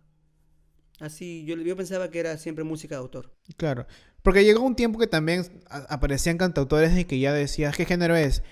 Así, 1.00 1.44
yo, 1.44 1.56
yo 1.56 1.76
pensaba 1.76 2.10
que 2.10 2.18
era 2.20 2.38
siempre 2.38 2.64
música 2.64 2.94
de 2.94 3.00
autor. 3.00 3.34
Claro. 3.56 3.86
Porque 4.22 4.44
llegó 4.44 4.62
un 4.62 4.74
tiempo 4.76 4.98
que 4.98 5.06
también 5.06 5.62
aparecían 5.68 6.38
cantautores 6.38 6.96
y 6.98 7.04
que 7.04 7.18
ya 7.18 7.32
decías, 7.32 7.76
¿qué 7.76 7.84
género 7.84 8.16
es? 8.16 8.42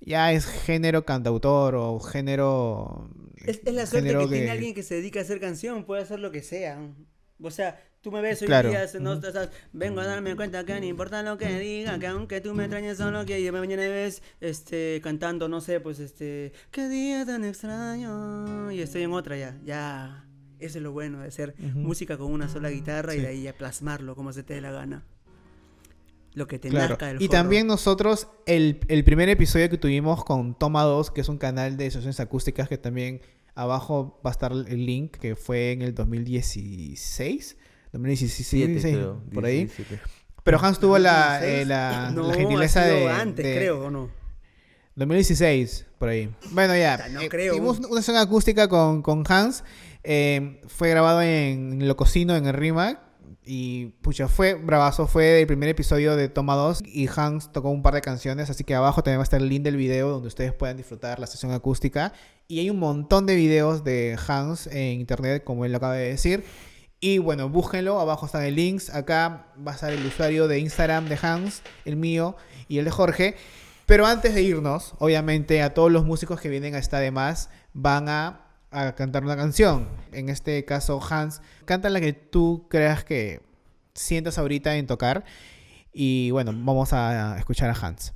Ya 0.00 0.32
es 0.32 0.46
género 0.46 1.04
cantautor 1.04 1.74
o 1.76 2.00
género... 2.00 3.10
Es, 3.44 3.60
es 3.64 3.74
la 3.74 3.86
suerte 3.86 4.08
género 4.08 4.28
que 4.28 4.36
tiene 4.36 4.50
alguien 4.50 4.74
que 4.74 4.82
se 4.82 4.96
dedica 4.96 5.20
a 5.20 5.22
hacer 5.22 5.40
canción, 5.40 5.84
puede 5.84 6.02
hacer 6.02 6.20
lo 6.20 6.30
que 6.30 6.42
sea. 6.42 6.78
O 7.42 7.50
sea, 7.50 7.82
tú 8.02 8.12
me 8.12 8.20
ves 8.20 8.40
hoy 8.42 8.48
Claro. 8.48 8.68
día, 8.68 8.86
no, 9.00 9.12
o 9.12 9.20
sea, 9.20 9.50
vengo 9.72 10.00
a 10.00 10.06
darme 10.06 10.36
cuenta 10.36 10.64
que 10.64 10.78
no 10.78 10.84
importa 10.86 11.22
lo 11.22 11.38
que 11.38 11.58
diga, 11.58 11.98
que 11.98 12.06
aunque 12.06 12.40
tú 12.42 12.54
me 12.54 12.64
extrañes 12.64 12.98
solo 12.98 13.24
que 13.24 13.42
yo 13.42 13.50
mañana 13.52 13.82
ves 13.82 14.22
este 14.40 15.00
cantando, 15.02 15.48
no 15.48 15.60
sé, 15.62 15.80
pues 15.80 16.00
este, 16.00 16.52
qué 16.70 16.88
día 16.90 17.24
tan 17.24 17.44
extraño 17.44 18.70
y 18.72 18.80
estoy 18.82 19.02
en 19.02 19.12
otra 19.12 19.36
ya, 19.38 19.58
ya. 19.64 20.26
Eso 20.58 20.76
es 20.76 20.82
lo 20.84 20.92
bueno 20.92 21.20
de 21.20 21.28
hacer 21.28 21.54
Ujú. 21.58 21.78
música 21.78 22.18
con 22.18 22.30
una 22.30 22.46
sola 22.48 22.68
guitarra 22.68 23.14
y 23.14 23.18
Sí. 23.18 23.22
de 23.22 23.28
ahí 23.28 23.42
ya 23.44 23.54
plasmarlo 23.54 24.14
como 24.14 24.32
se 24.34 24.42
te 24.42 24.52
dé 24.54 24.60
la 24.60 24.70
gana. 24.72 25.06
Lo 26.34 26.46
que 26.46 26.58
te 26.58 26.68
Claro. 26.68 26.90
nazca 26.90 27.06
del 27.08 27.20
Y 27.22 27.28
también 27.28 27.66
nosotros, 27.66 28.28
el, 28.46 28.80
el 28.88 29.02
primer 29.04 29.28
episodio 29.28 29.68
que 29.68 29.78
tuvimos 29.78 30.24
con 30.24 30.56
Toma 30.56 30.84
2, 30.84 31.10
que 31.10 31.20
es 31.22 31.28
un 31.28 31.38
canal 31.38 31.76
de 31.76 31.90
sesiones 31.90 32.20
acústicas 32.20 32.68
que 32.68 32.78
también 32.78 33.20
abajo 33.56 34.20
va 34.24 34.30
a 34.30 34.32
estar 34.32 34.52
el 34.52 34.86
link, 34.86 35.16
que 35.16 35.34
fue 35.36 35.72
en 35.72 35.82
el 35.82 35.94
2016. 35.94 37.56
2016, 37.92 38.46
Siete, 38.46 38.80
sí, 38.80 38.92
creo, 38.94 39.20
por 39.34 39.44
ahí. 39.44 39.64
17. 39.64 40.00
Pero 40.44 40.58
Hans 40.64 40.78
tuvo 40.78 40.98
la, 40.98 41.40
2016. 41.40 41.62
eh, 41.62 41.64
la, 41.66 42.10
no, 42.14 42.28
la 42.28 42.34
gentileza 42.34 42.80
ha 42.82 42.84
sido 42.84 42.96
de... 42.98 43.08
antes, 43.10 43.44
de- 43.44 43.54
creo, 43.56 43.86
¿o 43.86 43.90
no? 43.90 44.10
2016, 44.96 45.86
por 45.98 46.08
ahí. 46.08 46.30
Bueno, 46.52 46.76
ya. 46.76 46.96
Puta, 46.96 47.08
no 47.10 47.20
eh, 47.20 47.28
creo. 47.28 47.54
Tuvimos 47.54 47.78
una 47.80 48.00
sesión 48.02 48.16
acústica 48.16 48.68
con, 48.68 49.02
con 49.02 49.24
Hans. 49.28 49.64
eh, 50.04 50.60
fue 50.68 50.90
grabado 50.90 51.22
en 51.22 51.86
Lococino, 51.88 52.36
en 52.36 52.46
el 52.46 52.54
RIMAC. 52.54 52.98
Y 53.44 53.86
pucha, 54.02 54.28
fue 54.28 54.54
bravazo. 54.54 55.06
Fue 55.06 55.40
el 55.40 55.46
primer 55.46 55.68
episodio 55.68 56.16
de 56.16 56.28
Toma 56.28 56.54
2. 56.54 56.82
Y 56.84 57.08
Hans 57.14 57.52
tocó 57.52 57.70
un 57.70 57.82
par 57.82 57.94
de 57.94 58.00
canciones. 58.00 58.50
Así 58.50 58.64
que 58.64 58.74
abajo 58.74 59.02
también 59.02 59.18
va 59.18 59.22
a 59.22 59.24
estar 59.24 59.40
el 59.40 59.48
link 59.48 59.62
del 59.62 59.76
video 59.76 60.10
donde 60.10 60.28
ustedes 60.28 60.52
puedan 60.52 60.76
disfrutar 60.76 61.18
la 61.18 61.26
sesión 61.26 61.52
acústica. 61.52 62.12
Y 62.48 62.60
hay 62.60 62.70
un 62.70 62.78
montón 62.78 63.26
de 63.26 63.36
videos 63.36 63.84
de 63.84 64.18
Hans 64.26 64.66
en 64.66 65.00
internet, 65.00 65.44
como 65.44 65.64
él 65.64 65.72
lo 65.72 65.78
acaba 65.78 65.94
de 65.94 66.08
decir. 66.08 66.44
Y 67.00 67.18
bueno, 67.18 67.48
búsquenlo. 67.48 67.98
Abajo 67.98 68.26
están 68.26 68.44
el 68.44 68.56
links. 68.56 68.90
Acá 68.90 69.46
va 69.66 69.72
a 69.72 69.74
estar 69.74 69.92
el 69.92 70.04
usuario 70.04 70.48
de 70.48 70.58
Instagram 70.58 71.08
de 71.08 71.18
Hans, 71.20 71.62
el 71.84 71.96
mío 71.96 72.36
y 72.68 72.78
el 72.78 72.84
de 72.84 72.90
Jorge. 72.90 73.36
Pero 73.86 74.06
antes 74.06 74.34
de 74.34 74.42
irnos, 74.42 74.94
obviamente 74.98 75.62
a 75.62 75.74
todos 75.74 75.90
los 75.90 76.04
músicos 76.04 76.40
que 76.40 76.48
vienen 76.48 76.76
a 76.76 76.78
esta 76.78 77.00
de 77.00 77.10
más 77.10 77.50
van 77.72 78.08
a, 78.08 78.49
a 78.70 78.94
cantar 78.94 79.24
una 79.24 79.36
canción. 79.36 79.88
En 80.12 80.28
este 80.28 80.64
caso, 80.64 81.00
Hans, 81.08 81.40
canta 81.64 81.90
la 81.90 82.00
que 82.00 82.12
tú 82.12 82.66
creas 82.68 83.04
que 83.04 83.40
sientas 83.94 84.38
ahorita 84.38 84.76
en 84.76 84.86
tocar. 84.86 85.24
Y 85.92 86.30
bueno, 86.30 86.52
vamos 86.54 86.92
a 86.92 87.36
escuchar 87.38 87.70
a 87.70 87.74
Hans. 87.74 88.12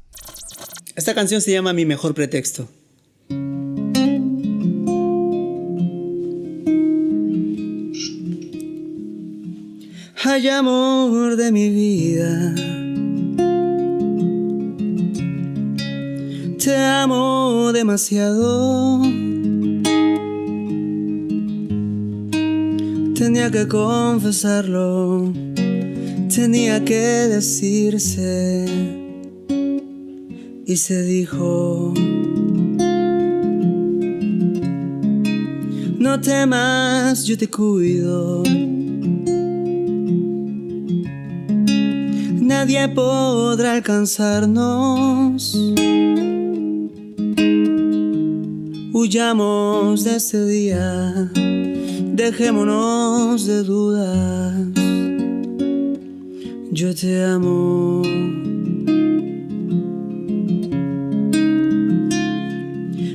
Esta 0.96 1.14
canción 1.14 1.40
se 1.40 1.52
llama 1.52 1.72
Mi 1.72 1.84
mejor 1.84 2.14
pretexto. 2.14 2.68
Ay, 10.26 10.48
amor 10.48 11.36
de 11.36 11.52
mi 11.52 11.68
vida. 11.68 12.54
Te 16.58 16.76
amo 16.76 17.72
demasiado. 17.72 19.33
Tenía 23.14 23.48
que 23.48 23.68
confesarlo. 23.68 25.32
Tenía 26.34 26.84
que 26.84 27.28
decirse. 27.28 28.66
Y 30.66 30.76
se 30.76 31.02
dijo 31.02 31.94
No 35.98 36.20
temas, 36.20 37.24
yo 37.24 37.36
te 37.36 37.48
cuido 37.48 38.42
Nadie 42.40 42.88
podrá 42.88 43.74
alcanzarnos. 43.74 45.54
Huyamos 48.92 50.04
de 50.04 50.16
ese 50.16 50.44
día 50.46 51.30
Dejémonos 52.14 53.44
de 53.44 53.64
dudas 53.64 54.54
Yo 56.70 56.94
te 56.94 57.24
amo 57.24 58.02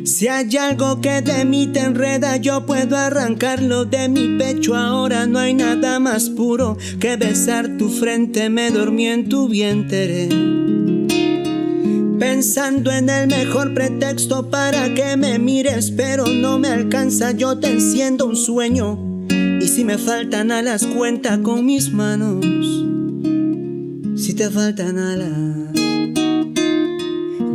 Si 0.03 0.27
hay 0.27 0.57
algo 0.57 0.99
que 0.99 1.21
de 1.21 1.45
mí 1.45 1.67
te 1.67 1.79
enreda, 1.79 2.35
yo 2.35 2.65
puedo 2.65 2.97
arrancarlo 2.97 3.85
de 3.85 4.09
mi 4.09 4.37
pecho. 4.37 4.75
Ahora 4.75 5.25
no 5.25 5.39
hay 5.39 5.53
nada 5.53 5.97
más 6.01 6.29
puro 6.29 6.77
que 6.99 7.15
besar 7.15 7.77
tu 7.77 7.87
frente. 7.87 8.49
Me 8.49 8.69
dormí 8.69 9.07
en 9.07 9.29
tu 9.29 9.47
vientre. 9.47 10.27
Pensando 12.39 12.89
en 12.89 13.09
el 13.09 13.27
mejor 13.27 13.73
pretexto 13.73 14.49
para 14.49 14.93
que 14.93 15.17
me 15.17 15.37
mires, 15.37 15.91
pero 15.91 16.25
no 16.25 16.57
me 16.57 16.69
alcanza. 16.69 17.31
Yo 17.31 17.59
te 17.59 17.69
enciendo 17.69 18.27
un 18.27 18.37
sueño. 18.37 18.97
Y 19.29 19.67
si 19.67 19.83
me 19.83 19.97
faltan 19.97 20.49
alas, 20.49 20.85
cuenta 20.85 21.41
con 21.41 21.65
mis 21.65 21.91
manos. 21.91 22.45
Si 24.15 24.33
te 24.35 24.49
faltan 24.49 24.97
alas, 24.97 25.73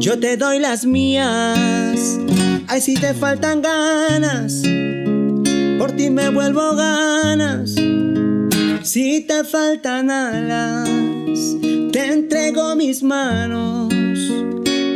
yo 0.01 0.18
te 0.20 0.37
doy 0.37 0.59
las 0.59 0.85
mías. 0.85 2.18
Ay, 2.66 2.83
si 2.83 2.92
te 2.92 3.14
faltan 3.14 3.62
ganas, 3.62 4.64
por 5.79 5.92
ti 5.92 6.11
me 6.11 6.29
vuelvo 6.29 6.77
ganas. 6.77 7.75
Si 8.83 9.23
te 9.23 9.44
faltan 9.44 10.11
alas, 10.11 10.90
te 11.90 12.12
entrego 12.12 12.77
mis 12.77 13.03
manos. 13.03 13.94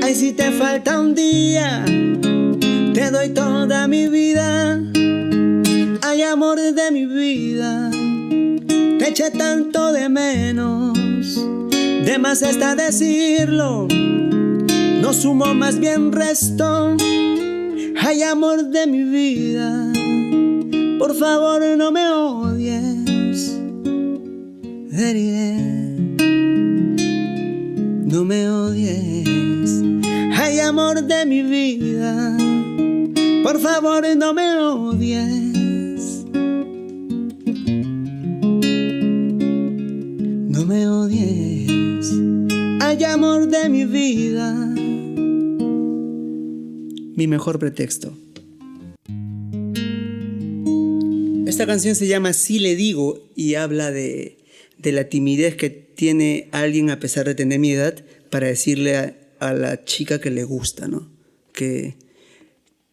Ay, 0.08 0.14
si 0.14 0.32
te 0.32 0.50
falta 0.52 0.98
un 0.98 1.14
día, 1.14 1.84
te 1.84 3.10
doy 3.10 3.28
toda 3.34 3.86
mi 3.88 4.08
vida. 4.08 4.82
Ay, 6.00 6.22
amor 6.22 6.58
de 6.58 6.90
mi 6.90 7.04
vida, 7.04 7.90
te 8.98 9.08
eché 9.10 9.30
tanto 9.30 9.92
de 9.92 10.08
menos. 10.08 10.96
De 12.06 12.16
más 12.18 12.40
está 12.40 12.74
decirlo, 12.74 13.86
no 15.02 15.12
sumo 15.12 15.52
más 15.52 15.78
bien 15.78 16.10
resto. 16.10 16.96
Ay, 18.00 18.22
amor 18.22 18.64
de 18.70 18.86
mi 18.86 19.02
vida, 19.02 19.92
por 20.98 21.14
favor 21.16 21.60
no 21.76 21.92
me 21.92 22.08
odies. 22.08 23.60
Deriré, 24.90 25.52
no 28.06 28.24
me 28.24 28.48
odies. 28.48 29.37
Ay, 30.50 30.60
amor 30.60 31.02
de 31.02 31.26
mi 31.26 31.42
vida, 31.42 32.34
por 33.42 33.60
favor 33.60 34.02
no 34.16 34.32
me 34.32 34.56
odies. 34.56 36.24
No 40.48 40.64
me 40.64 40.88
odies. 40.88 42.14
Ay, 42.80 43.04
amor 43.04 43.48
de 43.48 43.68
mi 43.68 43.84
vida. 43.84 44.54
Mi 47.14 47.26
mejor 47.26 47.58
pretexto. 47.58 48.16
Esta 51.46 51.66
canción 51.66 51.94
se 51.94 52.06
llama 52.06 52.32
Sí 52.32 52.58
le 52.58 52.74
digo 52.74 53.22
y 53.36 53.56
habla 53.56 53.90
de, 53.90 54.38
de 54.78 54.92
la 54.92 55.10
timidez 55.10 55.56
que 55.56 55.68
tiene 55.68 56.48
alguien 56.52 56.88
a 56.88 56.98
pesar 56.98 57.26
de 57.26 57.34
tener 57.34 57.58
mi 57.58 57.72
edad 57.72 58.02
para 58.30 58.46
decirle 58.46 58.96
a, 58.96 59.14
a 59.40 59.52
la 59.52 59.84
chica 59.84 60.20
que 60.20 60.30
le 60.30 60.44
gusta, 60.44 60.88
¿no? 60.88 61.08
Que, 61.52 61.96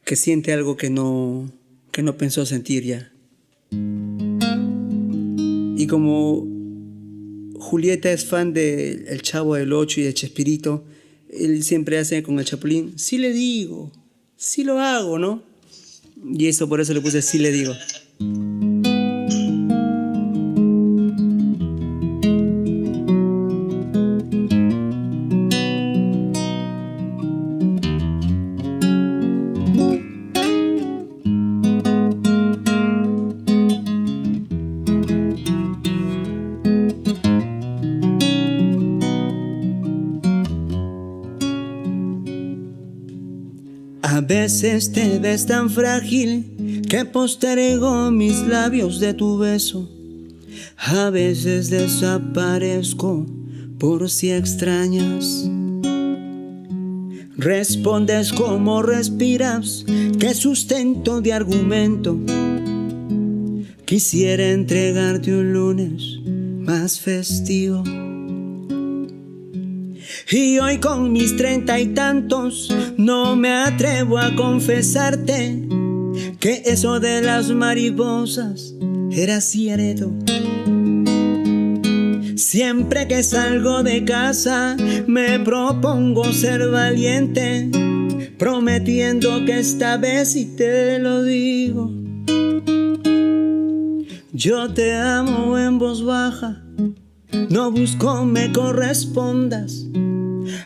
que 0.04 0.16
siente 0.16 0.54
algo 0.54 0.78
que 0.78 0.90
no, 0.90 1.52
que 1.92 2.04
no 2.04 2.18
pensó 2.18 2.46
sentir 2.46 2.84
ya. 2.84 3.12
Y 5.78 5.88
como 5.88 6.48
Julieta 7.60 8.12
es 8.12 8.26
fan 8.26 8.54
de 8.54 9.06
El 9.08 9.22
Chavo 9.22 9.56
del 9.56 9.74
Ocho 9.74 10.00
y 10.02 10.04
de 10.04 10.14
Chespirito, 10.14 10.86
él 11.30 11.64
siempre 11.64 11.98
hace 11.98 12.24
con 12.24 12.40
el 12.40 12.46
Chapulín, 12.46 12.98
sí 12.98 13.18
le 13.18 13.34
digo, 13.34 13.92
sí 14.38 14.64
lo 14.64 14.80
hago, 14.80 15.20
¿no? 15.20 15.44
Y 16.24 16.48
eso 16.48 16.70
por 16.70 16.82
eso 16.82 16.94
le 16.94 17.02
puse 17.02 17.22
sí 17.22 17.40
le 17.40 17.52
digo. 17.52 17.74
Veces 44.62 44.94
te 44.94 45.20
ves 45.20 45.46
tan 45.46 45.70
frágil 45.70 46.82
que 46.90 47.04
postergo 47.04 48.10
mis 48.10 48.40
labios 48.48 49.02
de 49.02 49.14
tu 49.14 49.38
beso. 49.38 49.90
A 50.78 51.10
veces 51.10 51.70
desaparezco 51.70 53.26
por 53.78 54.10
si 54.10 54.32
extrañas. 54.32 55.50
Respondes 57.36 58.32
como 58.32 58.82
respiras, 58.82 59.84
qué 60.20 60.34
sustento 60.34 61.20
de 61.20 61.34
argumento. 61.34 62.18
Quisiera 63.84 64.52
entregarte 64.52 65.36
un 65.36 65.52
lunes 65.52 66.20
más 66.60 66.98
festivo. 67.02 67.84
Y 70.32 70.58
hoy 70.60 70.80
con 70.80 71.12
mis 71.12 71.36
treinta 71.36 71.80
y 71.80 71.88
tantos 71.88 72.74
no 73.06 73.36
me 73.36 73.54
atrevo 73.54 74.18
a 74.18 74.34
confesarte 74.36 75.62
que 76.40 76.64
eso 76.66 77.00
de 77.00 77.22
las 77.22 77.52
mariposas 77.52 78.74
era 79.12 79.42
cierto. 79.42 80.12
Siempre 82.36 83.08
que 83.08 83.22
salgo 83.22 83.84
de 83.84 84.04
casa 84.06 84.76
me 85.06 85.40
propongo 85.40 86.34
ser 86.34 86.68
valiente, 86.72 87.70
prometiendo 88.40 89.46
que 89.46 89.60
esta 89.60 89.98
vez 89.98 90.32
sí 90.32 90.56
te 90.58 90.98
lo 90.98 91.22
digo. 91.22 91.92
Yo 94.34 94.74
te 94.74 94.96
amo 94.96 95.60
en 95.60 95.78
voz 95.78 96.04
baja, 96.04 96.64
no 97.52 97.70
busco 97.70 98.26
me 98.26 98.52
correspondas. 98.52 99.86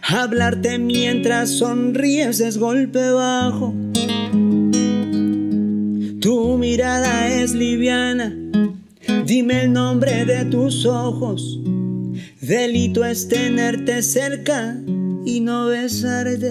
Hablarte 0.01 0.79
mientras 0.79 1.49
sonríes 1.49 2.39
es 2.39 2.57
golpe 2.57 3.11
bajo. 3.11 3.73
Tu 6.19 6.57
mirada 6.57 7.29
es 7.41 7.53
liviana, 7.53 8.35
dime 9.25 9.63
el 9.63 9.73
nombre 9.73 10.25
de 10.25 10.45
tus 10.45 10.85
ojos. 10.85 11.59
Delito 12.41 13.05
es 13.05 13.27
tenerte 13.27 14.01
cerca 14.01 14.75
y 15.25 15.39
no 15.39 15.67
besarte. 15.67 16.49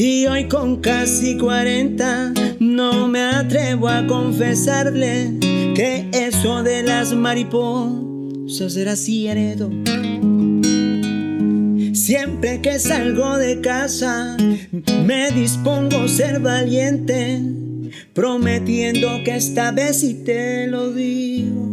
Y 0.00 0.26
hoy 0.26 0.48
con 0.48 0.76
casi 0.82 1.38
40 1.38 2.34
no 2.60 3.08
me 3.08 3.20
atrevo 3.20 3.88
a 3.88 4.06
confesarle 4.06 5.32
que 5.74 6.08
eso 6.12 6.62
de 6.62 6.82
las 6.82 7.14
mariposas 7.14 8.76
era 8.76 8.96
cierto. 8.96 9.70
Siempre 12.08 12.62
que 12.62 12.78
salgo 12.78 13.36
de 13.36 13.60
casa 13.60 14.34
me 15.04 15.30
dispongo 15.30 15.98
a 15.98 16.08
ser 16.08 16.40
valiente, 16.40 17.42
prometiendo 18.14 19.08
que 19.26 19.36
esta 19.36 19.72
vez 19.72 20.00
sí 20.00 20.22
te 20.24 20.68
lo 20.68 20.90
digo. 20.90 21.68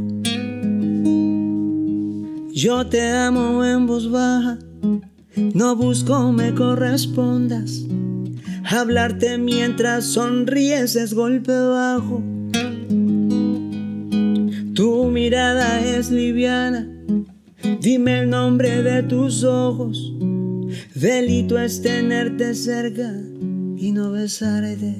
Yo 2.51 2.85
te 2.85 3.09
amo 3.09 3.63
en 3.63 3.87
voz 3.87 4.11
baja, 4.11 4.59
no 5.53 5.73
busco 5.77 6.33
me 6.33 6.53
correspondas. 6.53 7.85
Hablarte 8.65 9.37
mientras 9.37 10.03
sonríes 10.03 10.97
es 10.97 11.13
golpe 11.13 11.57
bajo. 11.57 12.21
Tu 14.73 15.05
mirada 15.05 15.79
es 15.79 16.11
liviana, 16.11 16.89
dime 17.79 18.19
el 18.19 18.29
nombre 18.29 18.83
de 18.83 19.01
tus 19.01 19.45
ojos. 19.45 20.14
Delito 20.95 21.59
es 21.59 21.81
tenerte 21.81 22.55
cerca 22.55 23.13
y 23.75 23.91
no 23.91 24.13
besarte. 24.13 24.95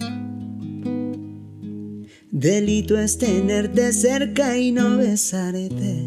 Delito 2.32 2.98
es 2.98 3.18
tenerte 3.18 3.94
cerca 3.94 4.58
y 4.58 4.74
no 4.74 4.98
besarte. 4.98 6.04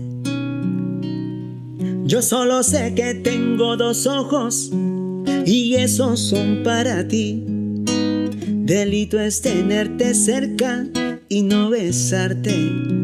Yo 2.05 2.20
solo 2.20 2.62
sé 2.62 2.92
que 2.94 3.14
tengo 3.14 3.79
dos 3.79 4.07
ojos 4.07 4.70
y 5.46 5.77
esos 5.77 6.20
son 6.20 6.62
para 6.62 7.09
ti. 7.09 7.42
Delito 7.46 9.18
es 9.18 9.40
tenerte 9.40 10.12
cerca 10.12 10.87
y 11.31 11.40
no 11.40 11.70
besarte. 11.70 12.97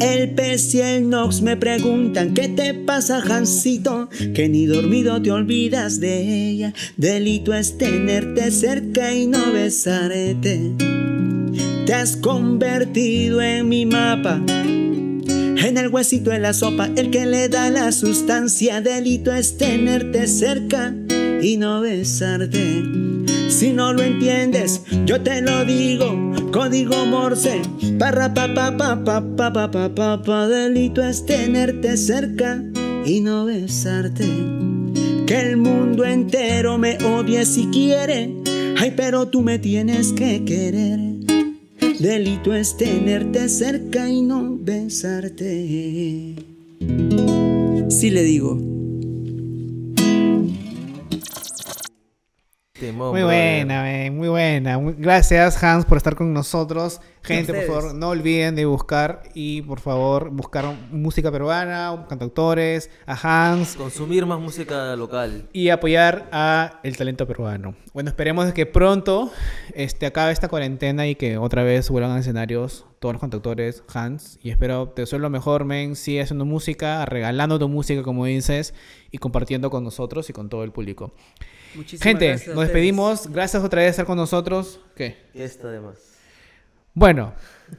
El 0.00 0.30
pez 0.30 0.74
y 0.74 0.80
el 0.80 1.08
Nox 1.08 1.42
me 1.42 1.56
preguntan 1.56 2.34
¿Qué 2.34 2.48
te 2.48 2.74
pasa, 2.74 3.20
Jancito? 3.20 4.08
Que 4.34 4.48
ni 4.48 4.66
dormido 4.66 5.20
te 5.22 5.30
olvidas 5.30 6.00
de 6.00 6.50
ella. 6.50 6.74
Delito 6.96 7.54
es 7.54 7.78
tenerte 7.78 8.50
cerca 8.50 9.14
y 9.14 9.26
no 9.26 9.52
besarte. 9.52 10.72
Te 11.86 11.94
has 11.94 12.16
convertido 12.16 13.42
en 13.42 13.68
mi 13.68 13.86
mapa. 13.86 14.40
En 14.46 15.78
el 15.78 15.88
huesito 15.88 16.30
de 16.30 16.38
la 16.38 16.52
sopa, 16.52 16.90
el 16.96 17.10
que 17.10 17.26
le 17.26 17.48
da 17.48 17.70
la 17.70 17.92
sustancia. 17.92 18.80
Delito 18.80 19.32
es 19.32 19.56
tenerte 19.56 20.26
cerca 20.26 20.94
y 21.42 21.56
no 21.56 21.80
besarte. 21.80 23.03
Si 23.48 23.72
no 23.72 23.92
lo 23.92 24.02
entiendes, 24.02 24.82
yo 25.06 25.20
te 25.20 25.40
lo 25.40 25.64
digo. 25.64 26.32
Código 26.52 27.04
Morse, 27.06 27.62
para 27.98 28.32
pa 28.32 28.52
pa 28.54 28.76
pa 28.76 29.02
pa 29.04 29.20
pa 29.36 29.52
pa 29.52 29.70
pa 29.70 29.94
pa 29.94 30.22
pa. 30.22 30.46
Delito 30.46 31.02
es 31.02 31.26
tenerte 31.26 31.96
cerca 31.96 32.62
y 33.04 33.20
no 33.20 33.44
besarte. 33.44 34.24
Que 35.26 35.40
el 35.40 35.56
mundo 35.56 36.04
entero 36.04 36.78
me 36.78 36.96
odie 37.04 37.44
si 37.44 37.66
quiere. 37.66 38.34
Ay, 38.78 38.92
pero 38.96 39.28
tú 39.28 39.42
me 39.42 39.58
tienes 39.58 40.12
que 40.12 40.44
querer. 40.44 41.00
Delito 41.98 42.54
es 42.54 42.76
tenerte 42.76 43.48
cerca 43.48 44.08
y 44.08 44.22
no 44.22 44.56
besarte. 44.60 46.34
Si 47.88 48.10
le 48.10 48.22
digo. 48.22 48.73
Timón, 52.76 53.12
Muy 53.12 53.20
brother. 53.20 53.24
buena, 53.66 53.82
men, 53.84 54.16
muy 54.16 54.26
buena. 54.28 54.76
Gracias, 54.98 55.62
Hans, 55.62 55.84
por 55.84 55.96
estar 55.96 56.16
con 56.16 56.32
nosotros. 56.32 57.00
Gente, 57.22 57.54
por 57.54 57.64
favor, 57.66 57.94
no 57.94 58.08
olviden 58.08 58.56
de 58.56 58.66
buscar 58.66 59.22
y, 59.32 59.62
por 59.62 59.78
favor, 59.78 60.30
buscar 60.30 60.74
música 60.90 61.30
peruana, 61.30 62.04
cantautores, 62.08 62.90
a 63.06 63.14
Hans 63.52 63.76
Consumir 63.76 64.26
más 64.26 64.40
música 64.40 64.96
local. 64.96 65.48
y 65.52 65.68
apoyar 65.68 66.28
a 66.32 66.80
el 66.82 66.96
talento 66.96 67.28
peruano. 67.28 67.76
Bueno, 67.92 68.10
esperemos 68.10 68.52
que 68.52 68.66
pronto 68.66 69.30
este, 69.72 70.06
acabe 70.06 70.32
esta 70.32 70.48
cuarentena 70.48 71.06
y 71.06 71.14
que 71.14 71.38
otra 71.38 71.62
vez 71.62 71.88
vuelvan 71.90 72.10
a 72.10 72.18
escenarios 72.18 72.86
todos 72.98 73.12
los 73.14 73.20
cantautores, 73.20 73.84
Hans. 73.94 74.40
Y 74.42 74.50
espero 74.50 74.88
te 74.88 75.02
deseo 75.02 75.20
lo 75.20 75.30
mejor, 75.30 75.64
men. 75.64 75.94
Sigue 75.94 76.22
haciendo 76.22 76.44
música, 76.44 77.06
regalando 77.06 77.56
tu 77.56 77.68
música, 77.68 78.02
como 78.02 78.24
dices, 78.24 78.74
y 79.12 79.18
compartiendo 79.18 79.70
con 79.70 79.84
nosotros 79.84 80.28
y 80.28 80.32
con 80.32 80.48
todo 80.48 80.64
el 80.64 80.72
público. 80.72 81.12
Muchísimas 81.74 82.02
Gente, 82.02 82.26
gracias 82.28 82.48
a 82.48 82.54
nos 82.54 82.64
despedimos. 82.64 83.26
Gracias 83.28 83.62
otra 83.62 83.80
vez 83.80 83.88
por 83.88 83.90
estar 83.90 84.06
con 84.06 84.16
nosotros. 84.16 84.80
¿Qué? 84.94 85.16
Y 85.34 85.42
esta 85.42 85.68
además. 85.68 85.96
Bueno, 86.94 87.34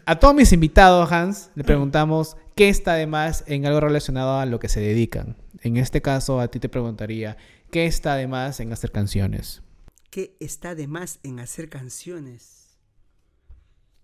a 0.05 0.19
todos 0.19 0.36
mis 0.36 0.51
invitados, 0.51 1.12
Hans, 1.12 1.51
le 1.55 1.63
preguntamos 1.63 2.36
qué 2.55 2.69
está 2.69 2.95
de 2.95 3.08
más 3.08 3.43
en 3.47 3.65
algo 3.65 3.79
relacionado 3.79 4.39
a 4.39 4.45
lo 4.45 4.60
que 4.60 4.67
se 4.67 4.81
dedican. 4.81 5.38
En 5.62 5.77
este 5.77 6.01
caso, 6.01 6.39
a 6.41 6.49
ti 6.49 6.60
te 6.60 6.69
preguntaría, 6.69 7.38
¿qué 7.71 7.86
está 7.86 8.15
de 8.15 8.27
más 8.27 8.60
en 8.60 8.73
hacer 8.73 8.91
canciones? 8.91 9.62
¿Qué 10.10 10.36
está 10.39 10.75
de 10.75 10.88
más 10.88 11.19
en 11.23 11.39
hacer 11.39 11.69
canciones? 11.69 12.77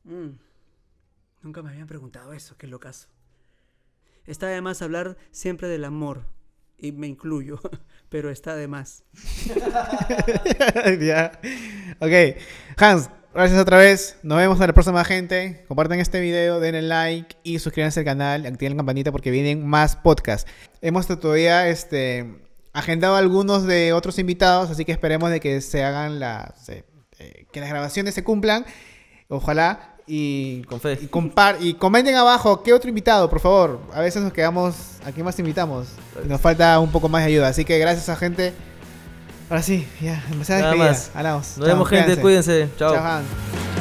Mm, 0.04 0.32
Nunca 1.42 1.64
me 1.64 1.70
habían 1.72 1.88
preguntado 1.88 2.34
eso, 2.34 2.56
qué 2.58 2.68
locazo. 2.68 3.08
Está 4.26 4.48
de 4.48 4.62
más 4.62 4.82
hablar 4.82 5.18
siempre 5.32 5.68
del 5.68 5.86
amor. 5.86 6.26
Y 6.82 6.92
me 6.92 7.08
incluyo, 7.08 7.60
pero 8.10 8.30
está 8.32 8.56
de 8.56 8.68
más. 8.68 9.04
ya. 11.00 11.32
Ok, 12.00 12.38
Hans, 12.78 13.10
gracias 13.34 13.60
otra 13.62 13.78
vez. 13.78 14.18
Nos 14.24 14.38
vemos 14.38 14.60
en 14.60 14.68
la 14.68 14.74
próxima, 14.74 15.04
gente. 15.06 15.64
Compartan 15.68 16.00
este 16.00 16.20
video, 16.20 16.60
denle 16.60 16.82
like 16.82 17.36
y 17.44 17.60
suscríbanse 17.60 18.00
al 18.02 18.06
canal, 18.06 18.46
activen 18.46 18.74
la 18.74 18.78
campanita 18.78 19.12
porque 19.12 19.32
vienen 19.32 19.66
más 19.66 19.96
podcasts. 19.96 20.50
Hemos 20.82 21.08
todavía 21.08 21.68
este, 21.70 22.42
agendado 22.74 23.16
algunos 23.16 23.66
de 23.68 23.94
otros 23.94 24.18
invitados, 24.20 24.72
así 24.72 24.84
que 24.86 24.92
esperemos 24.92 25.30
de 25.30 25.40
que 25.40 25.62
se 25.62 25.84
hagan 25.84 26.20
las... 26.20 26.66
se- 26.66 26.86
eh, 27.20 27.46
que 27.52 27.60
las 27.60 27.70
grabaciones 27.70 28.16
se 28.16 28.24
cumplan. 28.24 28.66
Ojalá. 29.28 29.91
Y, 30.14 30.64
Con 30.64 30.82
fe. 30.82 31.00
y, 31.02 31.08
compar- 31.08 31.56
y 31.62 31.74
comenten 31.76 32.16
abajo 32.16 32.64
qué 32.64 32.74
otro 32.74 32.90
invitado, 32.90 33.30
por 33.30 33.40
favor. 33.40 33.80
A 33.94 34.02
veces 34.02 34.22
nos 34.22 34.34
quedamos. 34.34 34.76
¿A 35.06 35.14
quién 35.14 35.24
más 35.26 35.40
invitamos? 35.40 35.88
Y 36.26 36.28
nos 36.28 36.42
falta 36.42 36.78
un 36.80 36.92
poco 36.92 37.08
más 37.08 37.22
de 37.22 37.28
ayuda. 37.30 37.48
Así 37.48 37.64
que 37.64 37.80
gracias 37.80 38.10
a 38.10 38.18
gente. 38.18 38.54
Ahora 39.50 39.64
sí, 39.64 39.88
ya, 40.02 40.22
más. 40.76 41.12
Hablamos. 41.16 41.58
Nos 41.58 41.66
vemos, 41.68 41.88
gente. 41.88 42.18
cuídense. 42.18 42.68
Chao. 42.78 42.94
Chao. 42.94 43.81